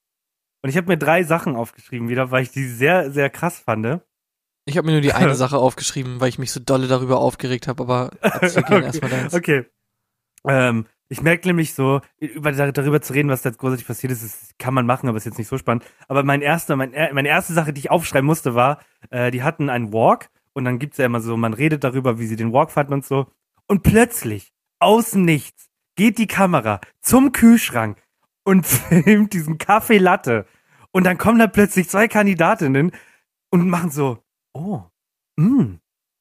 [0.62, 4.02] und ich habe mir drei Sachen aufgeschrieben wieder, weil ich die sehr, sehr krass fand.
[4.66, 7.68] Ich habe mir nur die eine Sache aufgeschrieben, weil ich mich so dolle darüber aufgeregt
[7.68, 8.12] habe, aber
[8.68, 9.34] gerne erstmal deins.
[9.34, 9.66] Okay.
[10.48, 14.24] Ähm, ich merke nämlich so, über, darüber zu reden, was da jetzt großartig passiert ist,
[14.24, 15.84] das kann man machen, aber ist jetzt nicht so spannend.
[16.08, 18.80] Aber mein erster, mein, er- meine erste Sache, die ich aufschreiben musste, war,
[19.10, 22.28] äh, die hatten einen Walk und dann gibt's ja immer so, man redet darüber, wie
[22.28, 23.28] sie den Walk fanden und so.
[23.68, 28.02] Und plötzlich, aus dem Nichts, geht die Kamera zum Kühlschrank
[28.44, 30.46] und filmt diesen Kaffee Latte.
[30.92, 32.92] Und dann kommen da plötzlich zwei Kandidatinnen
[33.50, 34.24] und machen so,
[34.54, 34.84] oh,
[35.38, 35.78] mh,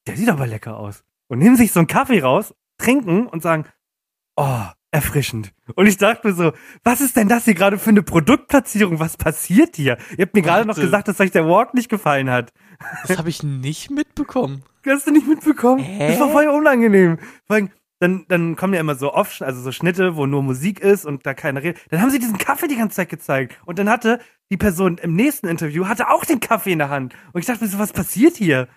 [0.06, 1.04] der sieht aber lecker aus.
[1.28, 3.64] Und nehmen sich so einen Kaffee raus, trinken und sagen,
[4.36, 5.52] oh, erfrischend.
[5.74, 8.98] Und ich dachte mir so, was ist denn das hier gerade für eine Produktplatzierung?
[8.98, 9.98] Was passiert hier?
[10.16, 12.52] Ihr habt mir gerade noch gesagt, dass euch der Walk nicht gefallen hat.
[13.06, 14.64] Das habe ich nicht mitbekommen.
[14.86, 15.82] Hast du nicht mitbekommen?
[15.82, 16.08] Hä?
[16.08, 17.18] Das war voll unangenehm.
[17.46, 17.70] Vor allem,
[18.00, 21.26] dann, dann kommen ja immer so oft, also so Schnitte, wo nur Musik ist und
[21.26, 21.82] da keiner redet.
[21.90, 23.60] Dann haben sie diesen Kaffee die ganze Zeit gezeigt.
[23.66, 24.20] Und dann hatte
[24.50, 27.14] die Person im nächsten Interview, hatte auch den Kaffee in der Hand.
[27.32, 28.68] Und ich dachte mir so, was passiert hier?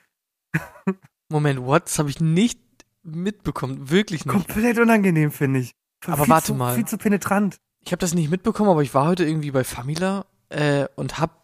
[1.29, 1.85] Moment, what?
[1.85, 2.59] Das habe ich nicht
[3.01, 3.89] mitbekommen.
[3.89, 4.31] Wirklich nicht.
[4.31, 5.73] Komplett unangenehm, finde ich.
[6.07, 6.75] Aber warte zu, mal.
[6.75, 7.57] Viel zu penetrant.
[7.81, 11.43] Ich habe das nicht mitbekommen, aber ich war heute irgendwie bei Famila äh, und hab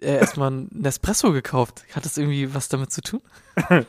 [0.00, 1.84] äh, erstmal einen Nespresso gekauft.
[1.94, 3.20] Hat das irgendwie was damit zu tun?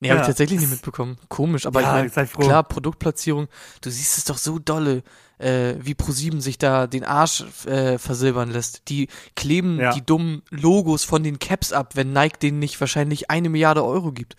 [0.00, 0.22] Nee, habe Ja.
[0.22, 1.16] ich tatsächlich nicht mitbekommen.
[1.28, 2.40] Komisch, aber Ja, ich mein, sei froh.
[2.42, 3.46] klar, Produktplatzierung,
[3.82, 5.04] du siehst es doch so dolle,
[5.38, 8.88] äh, wie ProSieben sich da den Arsch äh, versilbern lässt.
[8.88, 9.06] Die
[9.36, 9.92] kleben Ja.
[9.92, 14.10] die dummen Logos von den Caps ab, wenn Nike denen nicht wahrscheinlich eine Milliarde Euro
[14.10, 14.34] gibt.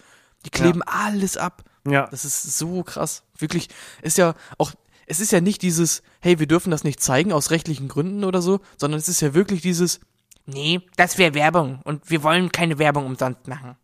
[0.46, 1.64] Die kleben alles ab.
[1.88, 2.08] Ja.
[2.12, 3.24] Das ist so krass.
[3.38, 3.70] Wirklich,
[4.02, 4.72] ist ja auch,
[5.06, 8.42] es ist ja nicht dieses, hey, wir dürfen das nicht zeigen aus rechtlichen Gründen oder
[8.42, 10.00] so, sondern es ist ja wirklich dieses,
[10.46, 13.76] nee, das wäre Werbung und wir wollen keine Werbung umsonst machen.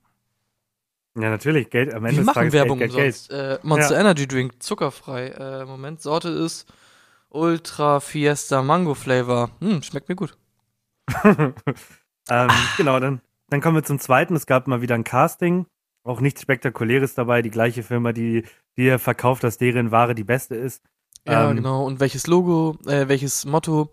[1.15, 1.69] Ja, natürlich.
[1.69, 3.31] Geld am Ende Wir des machen Tages Werbung Geld, Geld, umsonst.
[3.31, 3.99] Äh, Monster Ja.
[4.01, 5.27] Energy Drink, zuckerfrei.
[5.29, 6.71] Äh, Moment, Sorte ist
[7.29, 9.51] Ultra Fiesta Mango Flavor.
[9.59, 10.37] Hm, schmeckt mir gut.
[11.25, 11.53] ähm,
[12.29, 12.47] Ah.
[12.77, 14.35] Genau, dann, dann kommen wir zum zweiten.
[14.35, 15.65] Es gab mal wieder ein Casting.
[16.03, 17.41] Auch nichts Spektakuläres dabei.
[17.41, 18.43] Die gleiche Firma, die
[18.77, 20.83] dir verkauft, dass deren Ware die beste ist.
[21.27, 21.85] Ja, Ähm, genau.
[21.85, 23.89] Und welches Logo, äh, welches Motto?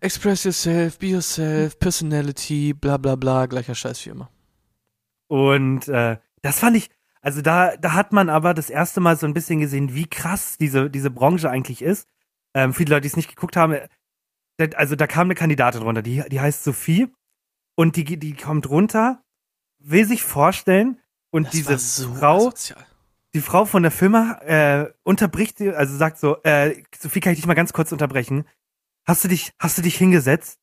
[0.00, 4.30] Express yourself, be yourself, personality, bla bla bla, gleicher Scheiß wie immer.
[5.28, 6.90] Und äh, das fand ich,
[7.20, 10.56] also da, da hat man aber das erste Mal so ein bisschen gesehen, wie krass
[10.58, 12.08] diese, diese Branche eigentlich ist.
[12.54, 13.88] Ähm, viele Leute, die es nicht geguckt haben, äh,
[14.74, 17.08] also da kam eine Kandidatin runter, die, die heißt Sophie
[17.74, 19.22] und die, die kommt runter,
[19.78, 20.98] will sich vorstellen
[21.32, 22.86] und Das diese so Frau, asozial.
[23.34, 27.40] die Frau von der Firma äh, unterbricht sie, also sagt so, äh, Sophie, kann ich
[27.40, 28.44] dich mal ganz kurz unterbrechen?
[29.06, 30.60] Hast du dich, hast du dich hingesetzt?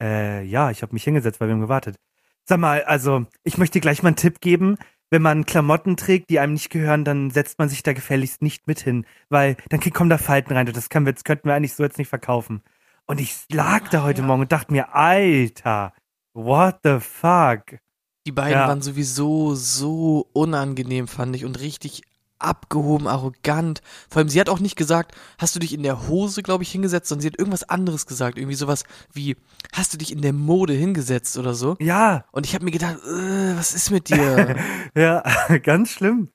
[0.00, 1.96] Äh, ja, ich habe mich hingesetzt, weil wir haben gewartet.
[2.44, 4.76] Sag mal, also, ich möchte dir gleich mal einen Tipp geben.
[5.10, 8.66] Wenn man Klamotten trägt, die einem nicht gehören, dann setzt man sich da gefälligst nicht
[8.66, 11.54] mit hin, weil dann kommen da Falten rein und das können wir, das könnten wir
[11.54, 12.62] eigentlich so jetzt nicht verkaufen.
[13.06, 14.26] Und ich lag da heute ja.
[14.26, 15.92] Morgen und dachte mir, Alter,
[16.34, 17.78] what the fuck?
[18.26, 18.68] Die beiden Ja.
[18.68, 22.02] waren sowieso so unangenehm, fand ich, und richtig
[22.38, 23.82] abgehoben, arrogant.
[24.08, 26.72] Vor allem, sie hat auch nicht gesagt, hast du dich in der Hose, glaube ich,
[26.72, 28.36] hingesetzt, sondern sie hat irgendwas anderes gesagt.
[28.36, 29.36] Irgendwie sowas wie,
[29.72, 31.76] hast du dich in der Mode hingesetzt oder so.
[31.80, 34.56] Ja, Und ich habe mir gedacht, äh, was ist mit dir?
[34.96, 35.22] ja,
[35.62, 36.30] ganz schlimm.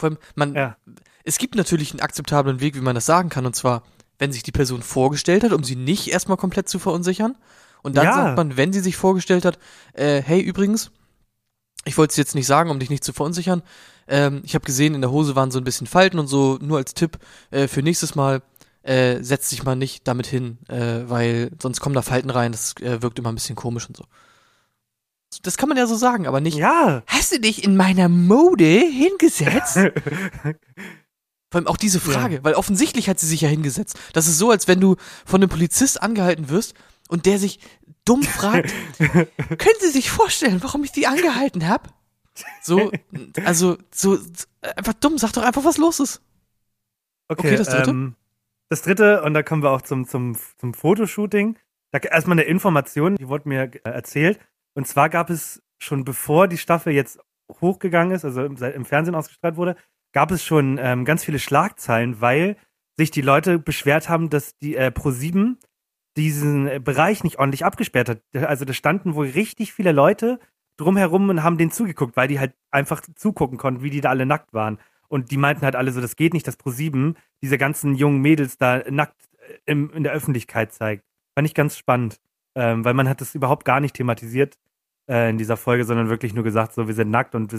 [0.00, 0.76] Vor allem, man, Ja.
[1.24, 3.82] es gibt natürlich einen akzeptablen Weg, wie man das sagen kann, und zwar,
[4.18, 7.36] wenn sich die Person vorgestellt hat, um sie nicht erstmal komplett zu verunsichern.
[7.82, 8.12] Und dann Ja.
[8.14, 9.58] sagt man, wenn sie sich vorgestellt hat,
[9.92, 10.90] äh, hey, übrigens,
[11.84, 13.62] ich wollte es jetzt nicht sagen, um dich nicht zu verunsichern.
[14.08, 16.78] Ähm, ich habe gesehen, in der Hose waren so ein bisschen Falten und so, nur
[16.78, 17.18] als Tipp
[17.50, 18.42] äh, für nächstes Mal,
[18.82, 22.74] äh, setz dich mal nicht damit hin, äh, weil sonst kommen da Falten rein, das
[22.82, 24.04] äh, wirkt immer ein bisschen komisch und so.
[25.42, 27.02] Das kann man ja so sagen, aber nicht, Ja.
[27.06, 29.78] hast du dich in meiner Mode hingesetzt?
[31.50, 33.96] Vor allem auch diese Frage, weil offensichtlich hat sie sich ja hingesetzt.
[34.12, 36.74] Das ist so, als wenn du von einem Polizist angehalten wirst
[37.08, 37.60] und der sich
[38.04, 41.90] dumm fragt, können Sie sich vorstellen, warum ich Sie angehalten habe?
[42.62, 42.90] So,
[43.44, 44.18] also, so,
[44.76, 46.22] einfach dumm, sag doch einfach, was los ist.
[47.28, 47.90] Okay, okay das dritte?
[47.90, 48.16] Ähm,
[48.68, 51.58] das dritte, und da kommen wir auch zum, zum, zum Fotoshooting.
[51.92, 54.40] Da erstmal eine Information, die wurde mir äh, erzählt.
[54.74, 57.20] Und zwar gab es schon bevor die Staffel jetzt
[57.60, 59.76] hochgegangen ist, also im, im Fernsehen ausgestrahlt wurde,
[60.12, 62.56] gab es schon ähm, ganz viele Schlagzeilen, weil
[62.96, 65.56] sich die Leute beschwert haben, dass die äh, Pro7
[66.16, 68.22] diesen äh, Bereich nicht ordentlich abgesperrt hat.
[68.34, 70.38] Also da standen wohl richtig viele Leute
[70.76, 74.26] drumherum und haben denen zugeguckt, weil die halt einfach zugucken konnten, wie die da alle
[74.26, 74.78] nackt waren.
[75.08, 78.58] Und die meinten halt alle so, das geht nicht, dass Pro7 diese ganzen jungen Mädels
[78.58, 81.04] da nackt äh, im, in der Öffentlichkeit zeigt.
[81.36, 82.20] Fand ich ganz spannend,
[82.54, 84.58] ähm, weil man hat das überhaupt gar nicht thematisiert
[85.08, 87.54] äh, in dieser Folge, sondern wirklich nur gesagt, so wir sind nackt und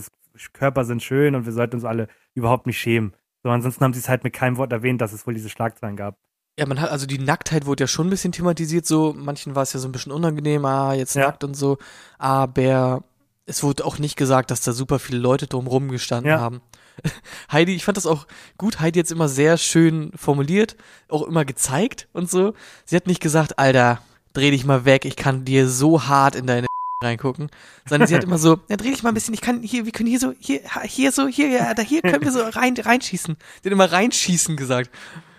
[0.53, 3.13] Körper sind schön und wir sollten uns alle überhaupt nicht schämen.
[3.43, 5.95] So, ansonsten haben sie es halt mit keinem Wort erwähnt, dass es wohl diese Schlagzeilen
[5.95, 6.17] gab.
[6.57, 9.63] Ja, man hat, also die Nacktheit wurde ja schon ein bisschen thematisiert, so, manchen war
[9.63, 11.25] es ja so ein bisschen unangenehm, ah, jetzt ja.
[11.25, 11.77] nackt und so,
[12.17, 13.03] aber
[13.45, 16.39] es wurde auch nicht gesagt, dass da super viele Leute drumrum gestanden ja.
[16.39, 16.61] haben.
[17.51, 18.25] Heidi, ich fand das auch
[18.57, 20.77] gut, Heidi jetzt immer sehr schön formuliert,
[21.09, 22.53] auch immer gezeigt und so.
[22.85, 24.01] Sie hat nicht gesagt, Alter,
[24.31, 26.67] dreh dich mal weg, ich kann dir so hart in deine
[27.03, 27.49] reingucken,
[27.85, 29.91] sondern sie hat immer so, ja, dreh dich mal ein bisschen, ich kann hier, wir
[29.91, 33.35] können hier so, hier, hier so, hier, ja, da hier können wir so rein, reinschießen.
[33.61, 34.89] Sie hat immer reinschießen gesagt.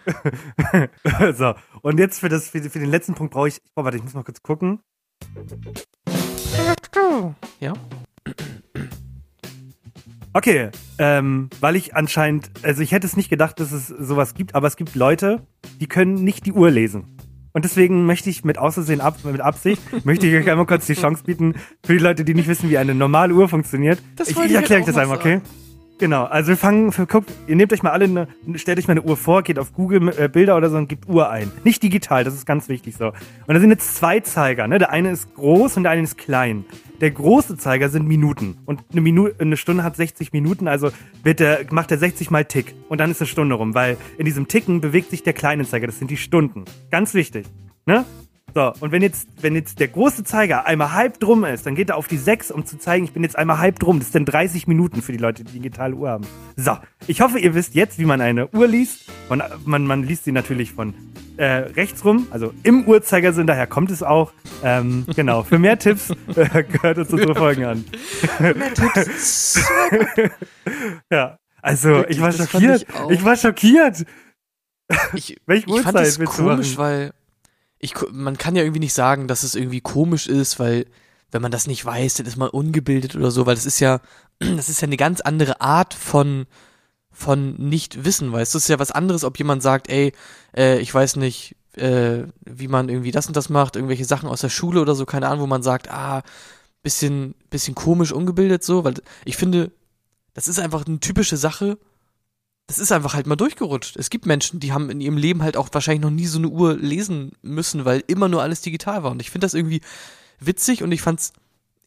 [1.34, 4.02] so, und jetzt für, das, für, für den letzten Punkt brauche ich, oh, warte, ich
[4.02, 4.80] muss mal kurz gucken.
[7.60, 7.72] Ja.
[10.32, 14.54] Okay, ähm, weil ich anscheinend, also ich hätte es nicht gedacht, dass es sowas gibt,
[14.54, 15.46] aber es gibt Leute,
[15.80, 17.16] die können nicht die Uhr lesen.
[17.54, 20.92] Und deswegen möchte ich mit Außersehen, ab, mit Absicht, möchte ich euch einmal kurz die
[20.92, 23.98] Chance bieten, für die Leute, die nicht wissen, wie eine normale Uhr funktioniert.
[24.16, 25.40] Das ich, ich erkläre euch das einmal, okay?
[25.98, 29.02] Genau, also wir fangen, guckt, ihr nehmt euch mal alle, eine, stellt euch mal eine
[29.02, 31.50] Uhr vor, geht auf Google äh, Bilder oder so und gebt Uhr ein.
[31.64, 33.06] Nicht digital, das ist ganz wichtig so.
[33.46, 34.78] Und da sind jetzt zwei Zeiger, ne?
[34.78, 36.66] Der eine ist groß und der eine ist klein.
[37.00, 38.58] Der große Zeiger sind Minuten.
[38.66, 40.90] Und eine, Minute, eine Stunde hat 60 Minuten, also
[41.22, 42.74] wird der, macht er 60 mal Tick.
[42.90, 45.86] Und dann ist eine Stunde rum, weil in diesem Ticken bewegt sich der kleine Zeiger,
[45.86, 46.66] das sind die Stunden.
[46.90, 47.46] Ganz wichtig.
[47.86, 48.04] Ne?
[48.54, 51.90] So, und wenn jetzt, wenn jetzt der große Zeiger einmal halb drum ist, dann geht
[51.90, 53.98] er auf die 6, um zu zeigen, ich bin jetzt einmal halb drum.
[53.98, 56.26] Das sind 30 Minuten für die Leute, die digitale Uhr haben.
[56.56, 59.10] So, ich hoffe, ihr wisst jetzt, wie man eine Uhr liest.
[59.28, 60.94] Und man, man liest sie natürlich von
[61.36, 64.32] äh, rechts rum, also im Uhrzeigersinn, daher kommt es auch.
[64.62, 67.84] Ähm, genau, für mehr Tipps äh, gehört uns unsere Folgen an.
[68.38, 69.60] Für mehr Tipps.
[71.10, 72.82] ja, also Wirklich, ich war schockiert.
[72.82, 74.06] Ich, ich, war schockiert.
[75.14, 77.12] Ich, Welche Uhrzeit fand das komisch, weil
[77.78, 80.86] ich, man kann ja irgendwie nicht sagen, dass es irgendwie komisch ist, weil
[81.30, 84.00] wenn man das nicht weiß, dann ist man ungebildet oder so, weil das ist ja,
[84.38, 86.46] das ist ja eine ganz andere Art von
[87.16, 90.12] von nicht wissen, weißt du, es ist ja was anderes, ob jemand sagt, ey,
[90.54, 94.42] äh, ich weiß nicht, äh, wie man irgendwie das und das macht, irgendwelche Sachen aus
[94.42, 96.22] der Schule oder so, keine Ahnung, wo man sagt, ah,
[96.82, 99.72] bisschen, bisschen komisch ungebildet so, weil ich finde,
[100.34, 101.78] das ist einfach eine typische Sache,
[102.66, 103.96] das ist einfach halt mal durchgerutscht.
[103.96, 106.48] Es gibt Menschen, die haben in ihrem Leben halt auch wahrscheinlich noch nie so eine
[106.48, 109.12] Uhr lesen müssen, weil immer nur alles digital war.
[109.12, 109.82] Und ich finde das irgendwie
[110.40, 111.32] witzig und ich fand's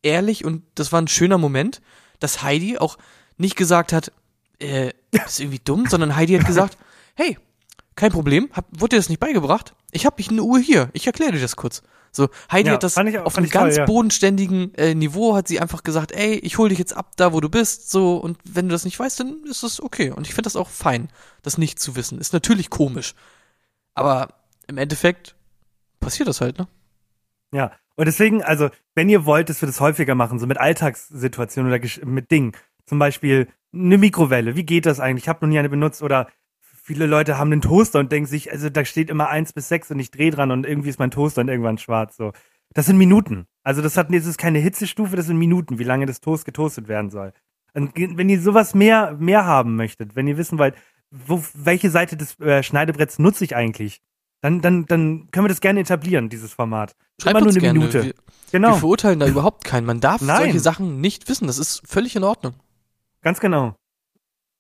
[0.02, 1.82] ehrlich und das war ein schöner Moment,
[2.20, 2.98] dass Heidi auch
[3.38, 4.12] nicht gesagt hat,
[4.60, 6.78] äh, ist irgendwie dumm, sondern Heidi hat gesagt,
[7.16, 7.38] hey,
[8.00, 9.76] kein Problem, hab, wurde dir das nicht beigebracht?
[9.92, 11.84] Ich habe mich eine Uhr hier, ich erkläre dir das kurz.
[12.12, 13.86] So, Heidi ja, hat das ich, auf einem ganz toll, ja.
[13.86, 17.40] bodenständigen äh, Niveau, hat sie einfach gesagt, ey, ich hol dich jetzt ab, da wo
[17.40, 20.12] du bist, so, und wenn du das nicht weißt, dann ist das okay.
[20.12, 21.10] Und ich finde das auch fein,
[21.44, 22.20] das nicht zu wissen.
[22.20, 23.14] Ist natürlich komisch.
[23.94, 24.30] Aber
[24.68, 25.36] im Endeffekt
[26.00, 26.68] passiert das halt, ne?
[27.52, 31.72] Ja, und deswegen, also, wenn ihr wollt, dass wir das häufiger machen, so mit Alltagssituationen
[31.72, 32.54] oder mit Dingen,
[32.86, 35.26] zum Beispiel eine Mikrowelle, wie geht das eigentlich?
[35.26, 36.28] Ich habe noch nie eine benutzt oder
[36.90, 39.92] viele Leute haben einen Toaster und denken sich, also da steht immer eins bis sechs
[39.92, 42.18] und ich drehe dran und irgendwie ist mein Toaster dann irgendwann schwarz.
[42.18, 42.32] So.
[42.74, 43.46] Das sind Minuten.
[43.64, 46.88] Also das hat das ist keine Hitzestufe, das sind Minuten, wie lange das Toast getoastet
[46.88, 47.32] werden soll.
[47.76, 50.74] Und wenn ihr sowas mehr, mehr haben möchtet, wenn ihr wissen wollt,
[51.12, 54.02] wo, welche Seite des äh, Schneidebretts nutze ich eigentlich,
[54.42, 56.96] dann, dann, dann können wir das gerne etablieren, dieses Format.
[57.22, 57.80] Schreibt immer nur eine gerne.
[57.80, 58.04] Minute.
[58.04, 58.14] Wir,
[58.52, 58.70] genau.
[58.70, 59.86] wir verurteilen da überhaupt keinen.
[59.86, 60.38] Man darf Nein.
[60.38, 61.46] solche Sachen nicht wissen.
[61.46, 62.56] Das ist völlig in Ordnung.
[63.22, 63.76] Ganz genau.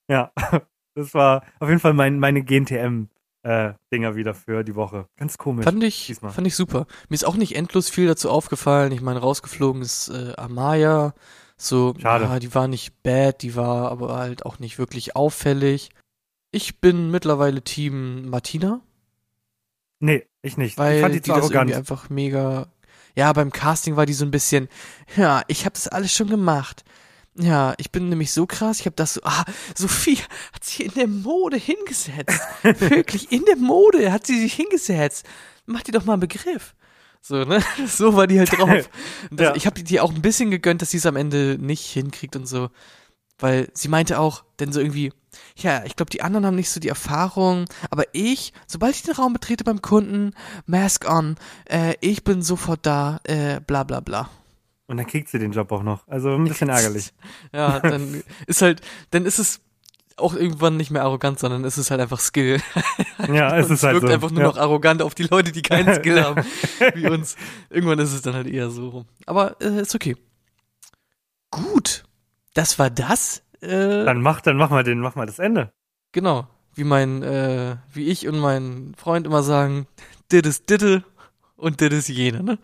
[0.07, 0.31] Ja.
[0.99, 3.07] Das war auf jeden Fall mein, meine GNTM.
[3.41, 5.07] Äh, Dinger wieder für die Woche.
[5.15, 5.63] Ganz komisch.
[5.63, 6.33] Fand ich, diesmal.
[6.33, 6.87] fand ich super.
[7.07, 8.91] Mir ist auch nicht endlos viel dazu aufgefallen.
[8.91, 11.13] Ich meine, rausgeflogen ist äh, Amaya.
[11.55, 12.25] So, Schade.
[12.25, 15.89] Ja, die war nicht bad, die war aber halt auch nicht wirklich auffällig.
[16.51, 18.81] Ich bin mittlerweile Team Martina.
[19.99, 20.77] Nee, ich nicht.
[20.77, 22.67] Weil ich fand die, die das irgendwie einfach mega.
[23.15, 24.67] Ja, beim Casting war die so ein bisschen,
[25.15, 26.83] ja, ich habe das alles schon gemacht.
[27.41, 30.17] Ja, ich bin nämlich so krass, ich habe das so, ah, Sophie
[30.51, 32.41] hat sich in der Mode hingesetzt.
[32.63, 35.25] Wirklich, in der Mode hat sie sich hingesetzt.
[35.65, 36.75] Mach dir doch mal einen Begriff.
[37.21, 37.63] So, ne?
[37.87, 38.89] So war die halt drauf.
[39.31, 39.55] Das, ja.
[39.55, 42.45] Ich habe die auch ein bisschen gegönnt, dass sie es am Ende nicht hinkriegt und
[42.45, 42.69] so.
[43.37, 45.13] Weil sie meinte auch, denn so irgendwie,
[45.55, 49.15] ja, ich glaube, die anderen haben nicht so die Erfahrung, aber ich, sobald ich den
[49.15, 50.33] Raum betrete beim Kunden,
[50.65, 51.35] Mask on,
[51.69, 54.29] äh, ich bin sofort da, äh, bla bla bla.
[54.89, 56.07] Und dann kriegt sie den Job auch noch.
[56.07, 57.13] Also ein bisschen ärgerlich.
[57.53, 58.81] ja, dann ist halt,
[59.11, 59.61] dann ist es
[60.17, 62.59] auch irgendwann nicht mehr arrogant, sondern es ist halt einfach Skill.
[63.31, 64.13] Ja, es ist halt wirkt so.
[64.13, 64.47] einfach nur ja.
[64.47, 66.43] noch arrogant auf die Leute, die keinen Skill haben,
[66.95, 67.35] wie uns.
[67.69, 69.05] Irgendwann ist es dann halt eher so rum.
[69.27, 70.15] Aber äh, ist okay.
[71.51, 72.05] Gut.
[72.55, 73.43] Das war das.
[73.61, 75.71] Äh, dann mach, dann mach mal den, mach mal das Ende.
[76.13, 76.47] Genau.
[76.73, 79.85] Wie mein, äh, wie ich und mein Freund immer sagen,
[80.31, 81.03] dit ist ditte
[81.57, 82.57] und dit ist jene, ne?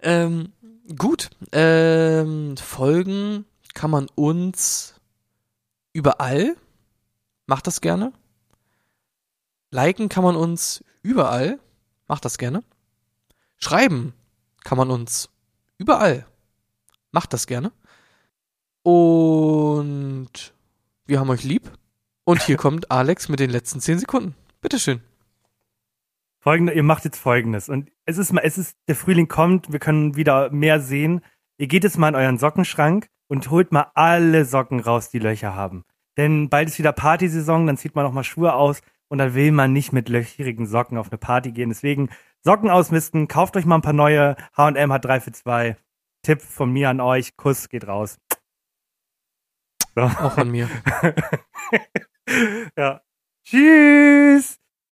[0.00, 0.52] Ähm,
[0.96, 1.30] gut.
[1.52, 4.94] Ähm, Folgen kann man uns
[5.92, 6.56] überall.
[7.46, 8.12] Macht das gerne.
[9.70, 11.58] Liken kann man uns überall.
[12.06, 12.62] Macht das gerne.
[13.56, 14.14] Schreiben
[14.64, 15.28] kann man uns
[15.78, 16.26] überall.
[17.10, 17.72] Macht das gerne.
[18.82, 20.54] Und
[21.06, 21.70] wir haben euch lieb.
[22.24, 24.34] Und hier kommt Alex mit den letzten zehn Sekunden.
[24.60, 25.00] Bitteschön.
[26.48, 27.68] Folgende, ihr macht jetzt folgendes.
[27.68, 31.20] Und es ist mal, es ist, der Frühling kommt, wir können wieder mehr sehen.
[31.58, 35.54] Ihr geht jetzt mal in euren Sockenschrank und holt mal alle Socken raus, die Löcher
[35.54, 35.84] haben.
[36.16, 39.52] Denn bald ist wieder Partysaison, dann zieht man auch mal Schuhe aus und dann will
[39.52, 41.68] man nicht mit löcherigen Socken auf eine Party gehen.
[41.68, 42.08] Deswegen
[42.42, 44.34] Socken ausmisten, kauft euch mal ein paar neue.
[44.56, 45.76] H&M hat 3 für 2.
[46.22, 48.16] Tipp von mir an euch, Kuss geht raus.
[49.94, 50.00] So.
[50.00, 50.70] Auch von mir.
[52.78, 53.02] ja.
[53.44, 54.58] Tschüss.